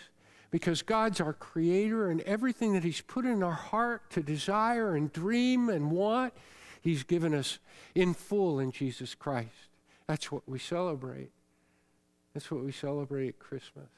because 0.50 0.82
God's 0.82 1.20
our 1.20 1.32
creator 1.32 2.10
and 2.10 2.20
everything 2.22 2.72
that 2.72 2.84
He's 2.84 3.00
put 3.00 3.24
in 3.24 3.42
our 3.42 3.52
heart 3.52 4.10
to 4.10 4.22
desire 4.22 4.94
and 4.94 5.12
dream 5.12 5.68
and 5.68 5.90
want, 5.90 6.32
He's 6.80 7.02
given 7.02 7.34
us 7.34 7.58
in 7.94 8.14
full 8.14 8.58
in 8.58 8.72
Jesus 8.72 9.14
Christ. 9.14 9.68
That's 10.06 10.32
what 10.32 10.48
we 10.48 10.58
celebrate. 10.58 11.30
That's 12.32 12.50
what 12.50 12.64
we 12.64 12.72
celebrate 12.72 13.28
at 13.28 13.38
Christmas. 13.38 13.88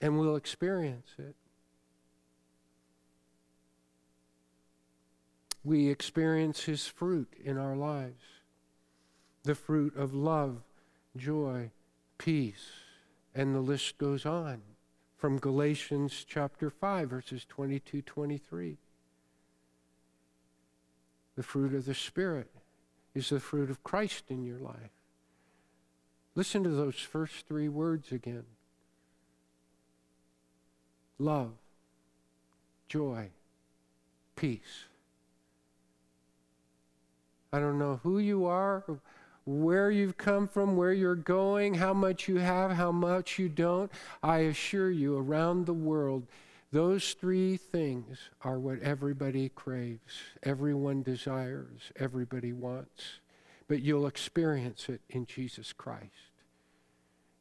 And 0.00 0.18
we'll 0.18 0.36
experience 0.36 1.10
it. 1.18 1.34
We 5.62 5.88
experience 5.88 6.64
His 6.64 6.86
fruit 6.86 7.28
in 7.44 7.58
our 7.58 7.76
lives 7.76 8.22
the 9.42 9.54
fruit 9.54 9.96
of 9.96 10.12
love, 10.12 10.62
joy, 11.16 11.70
peace. 12.20 12.72
And 13.34 13.54
the 13.54 13.60
list 13.60 13.96
goes 13.96 14.26
on 14.26 14.60
from 15.16 15.38
Galatians 15.38 16.26
chapter 16.28 16.68
5, 16.68 17.08
verses 17.08 17.46
22 17.48 18.02
23. 18.02 18.76
The 21.36 21.42
fruit 21.42 21.74
of 21.74 21.86
the 21.86 21.94
Spirit 21.94 22.50
is 23.14 23.30
the 23.30 23.40
fruit 23.40 23.70
of 23.70 23.82
Christ 23.82 24.24
in 24.28 24.44
your 24.44 24.58
life. 24.58 24.90
Listen 26.34 26.62
to 26.62 26.68
those 26.68 26.96
first 26.96 27.46
three 27.48 27.68
words 27.68 28.12
again 28.12 28.44
love, 31.18 31.52
joy, 32.88 33.30
peace. 34.36 34.84
I 37.52 37.60
don't 37.60 37.78
know 37.78 38.00
who 38.02 38.18
you 38.18 38.44
are 38.44 38.84
where 39.44 39.90
you've 39.90 40.16
come 40.16 40.46
from, 40.46 40.76
where 40.76 40.92
you're 40.92 41.14
going, 41.14 41.74
how 41.74 41.94
much 41.94 42.28
you 42.28 42.36
have, 42.36 42.72
how 42.72 42.92
much 42.92 43.38
you 43.38 43.48
don't, 43.48 43.90
I 44.22 44.38
assure 44.38 44.90
you, 44.90 45.16
around 45.16 45.66
the 45.66 45.72
world, 45.72 46.26
those 46.72 47.14
three 47.14 47.56
things 47.56 48.18
are 48.42 48.58
what 48.58 48.80
everybody 48.80 49.48
craves, 49.48 50.20
everyone 50.42 51.02
desires, 51.02 51.90
everybody 51.96 52.52
wants. 52.52 53.20
But 53.66 53.82
you'll 53.82 54.06
experience 54.06 54.88
it 54.88 55.00
in 55.08 55.26
Jesus 55.26 55.72
Christ. 55.72 56.10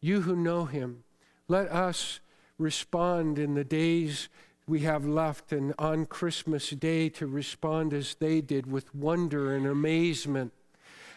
You 0.02 0.22
who 0.22 0.36
know 0.36 0.66
him, 0.66 1.04
let 1.48 1.68
us 1.70 2.20
respond 2.58 3.38
in 3.38 3.54
the 3.54 3.64
days 3.64 4.30
we 4.68 4.82
have 4.82 5.06
left 5.06 5.52
and 5.52 5.74
on 5.80 6.06
Christmas 6.06 6.70
Day 6.70 7.10
to 7.10 7.28
respond 7.28 7.94
as 7.94 8.16
they 8.16 8.40
did 8.42 8.72
with 8.72 8.94
wonder 8.94 9.56
and 9.56 9.66
amazement 9.66 10.54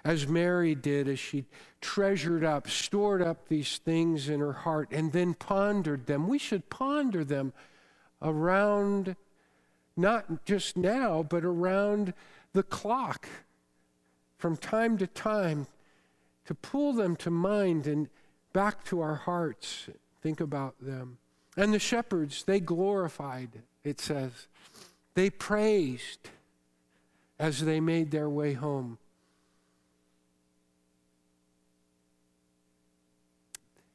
as 0.05 0.27
Mary 0.27 0.75
did 0.75 1.09
as 1.09 1.19
she 1.19 1.45
treasured 1.81 2.45
up, 2.45 2.69
stored 2.69 3.23
up 3.23 3.49
these 3.49 3.79
things 3.79 4.29
in 4.29 4.41
her 4.41 4.53
heart, 4.53 4.89
and 4.91 5.13
then 5.13 5.35
pondered 5.35 6.07
them. 6.07 6.29
We 6.29 6.39
should 6.39 6.69
ponder 6.71 7.25
them 7.25 7.53
around, 8.21 9.17
not 9.97 10.45
just 10.45 10.77
now, 10.77 11.23
but 11.23 11.45
around 11.45 12.15
the 12.53 12.63
clock 12.63 13.29
from 14.39 14.57
time 14.57 14.99
to 14.99 15.07
time 15.07 15.67
to 16.47 16.55
pull 16.55 16.93
them 16.93 17.15
to 17.17 17.31
mind 17.31 17.87
and 17.87 18.09
back 18.53 18.85
to 18.85 19.01
our 19.01 19.15
hearts. 19.15 19.89
Think 20.21 20.41
about 20.41 20.75
them. 20.81 21.19
And 21.57 21.73
the 21.73 21.79
shepherds, 21.79 22.45
they 22.45 22.61
glorified, 22.61 23.63
it 23.85 24.01
says. 24.01 24.49
They 25.15 25.31
praised 25.31 26.31
as 27.39 27.65
they 27.65 27.81
made 27.81 28.11
their 28.11 28.29
way 28.29 28.55
home. 28.55 28.99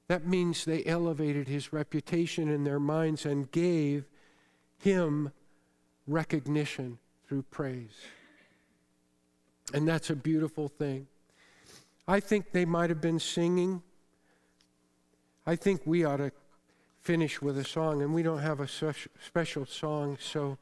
That 0.07 0.25
means 0.25 0.63
they 0.63 0.85
elevated 0.85 1.47
his 1.47 1.73
reputation 1.73 2.47
in 2.49 2.63
their 2.63 2.79
minds 2.79 3.25
and 3.25 3.51
gave 3.51 4.05
him 4.79 5.31
recognition 6.07 6.97
through 7.27 7.43
praise. 7.43 8.05
And 9.73 9.87
that's 9.87 10.09
a 10.09 10.15
beautiful 10.15 10.69
thing. 10.69 11.07
I 12.07 12.21
think 12.21 12.53
they 12.53 12.63
might 12.63 12.89
have 12.89 13.01
been 13.01 13.19
singing. 13.19 13.83
I 15.45 15.57
think 15.57 15.81
we 15.85 16.05
ought 16.05 16.17
to 16.17 16.31
finish 17.01 17.41
with 17.41 17.57
a 17.57 17.65
song, 17.65 18.01
and 18.01 18.13
we 18.13 18.23
don't 18.23 18.39
have 18.39 18.61
a 18.61 18.67
special 18.67 19.65
song, 19.65 20.17
so 20.21 20.57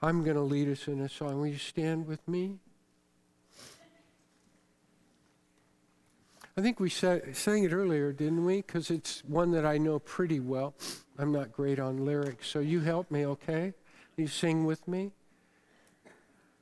I'm 0.00 0.22
going 0.22 0.36
to 0.36 0.42
lead 0.42 0.68
us 0.68 0.86
in 0.86 1.00
a 1.00 1.08
song. 1.08 1.40
Will 1.40 1.48
you 1.48 1.58
stand 1.58 2.06
with 2.06 2.26
me? 2.28 2.58
I 6.58 6.60
think 6.60 6.80
we 6.80 6.90
sang 6.90 7.62
it 7.62 7.72
earlier, 7.72 8.12
didn't 8.12 8.44
we? 8.44 8.56
Because 8.56 8.90
it's 8.90 9.22
one 9.28 9.52
that 9.52 9.64
I 9.64 9.78
know 9.78 10.00
pretty 10.00 10.40
well. 10.40 10.74
I'm 11.16 11.30
not 11.30 11.52
great 11.52 11.78
on 11.78 12.04
lyrics, 12.04 12.48
so 12.48 12.58
you 12.58 12.80
help 12.80 13.12
me, 13.12 13.24
okay? 13.26 13.74
You 14.16 14.26
sing 14.26 14.64
with 14.64 14.88
me. 14.88 15.12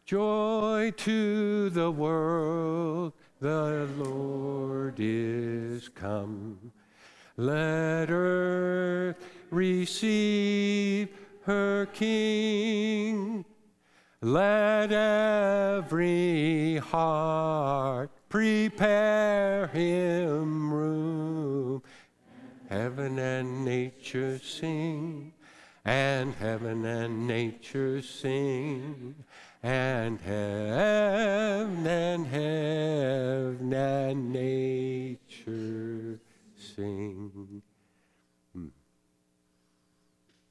Joy 0.04 0.92
to 0.98 1.70
the 1.70 1.90
world, 1.90 3.14
the 3.40 3.88
Lord 3.96 4.96
is 4.98 5.88
come. 5.88 6.72
Let 7.38 8.10
earth 8.10 9.16
receive 9.50 11.08
her 11.44 11.86
King. 11.94 13.46
Let 14.20 14.92
every 14.92 16.76
heart 16.76 18.10
prepare 18.28 19.68
him 19.68 20.72
room. 20.72 21.82
Heaven 22.68 23.18
and 23.18 23.64
nature 23.64 24.38
sing, 24.38 25.32
and 25.84 26.34
heaven 26.34 26.84
and 26.84 27.26
nature 27.26 28.02
sing, 28.02 29.14
and 29.62 30.20
heaven 30.20 31.86
and 31.86 32.26
heaven 32.26 33.72
and 33.72 34.32
nature 34.32 36.20
sing. 36.56 37.62
Hmm. 38.52 38.66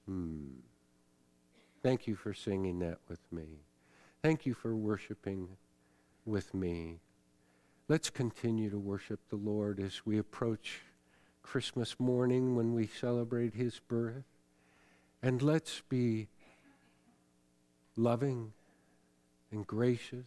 Hmm. 0.06 0.46
Thank 1.84 2.08
you 2.08 2.16
for 2.16 2.34
singing 2.34 2.80
that 2.80 3.00
with 3.10 3.20
me. 3.32 3.60
Thank 4.24 4.46
you 4.46 4.54
for 4.54 4.76
worshiping 4.76 5.50
with 6.26 6.54
me. 6.54 7.00
Let's 7.88 8.10
continue 8.10 8.72
to 8.72 8.80
worship 8.80 9.20
the 9.30 9.36
Lord 9.36 9.80
as 9.80 10.04
we 10.08 10.18
approach 10.18 10.82
Christmas 11.44 12.00
morning 12.00 12.56
when 12.56 12.74
we 12.74 12.88
celebrate 12.88 13.54
his 13.54 13.80
birth. 13.80 14.24
And 15.22 15.40
let's 15.44 15.84
be 15.88 16.28
loving 17.96 18.54
and 19.52 19.68
gracious, 19.68 20.26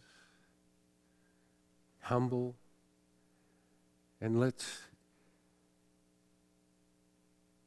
humble, 1.99 2.55
and 4.21 4.39
let's 4.39 4.83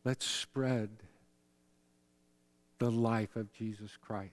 let's 0.05 0.24
spread 0.24 0.88
the 2.78 2.90
life 2.90 3.36
of 3.36 3.53
Jesus 3.53 3.99
Christ. 4.01 4.32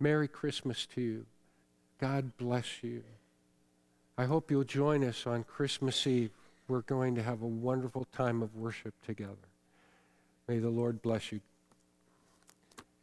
Merry 0.00 0.26
Christmas 0.26 0.86
to 0.86 1.00
you. 1.00 1.26
God 2.00 2.36
bless 2.36 2.82
you. 2.82 3.02
I 4.18 4.24
hope 4.24 4.50
you'll 4.50 4.64
join 4.64 5.04
us 5.04 5.26
on 5.26 5.44
Christmas 5.44 6.06
Eve. 6.06 6.30
We're 6.68 6.82
going 6.82 7.14
to 7.14 7.22
have 7.22 7.42
a 7.42 7.46
wonderful 7.46 8.06
time 8.12 8.42
of 8.42 8.54
worship 8.56 8.94
together. 9.04 9.36
May 10.48 10.58
the 10.58 10.70
Lord 10.70 11.02
bless 11.02 11.32
you. 11.32 11.40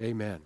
Amen. 0.01 0.41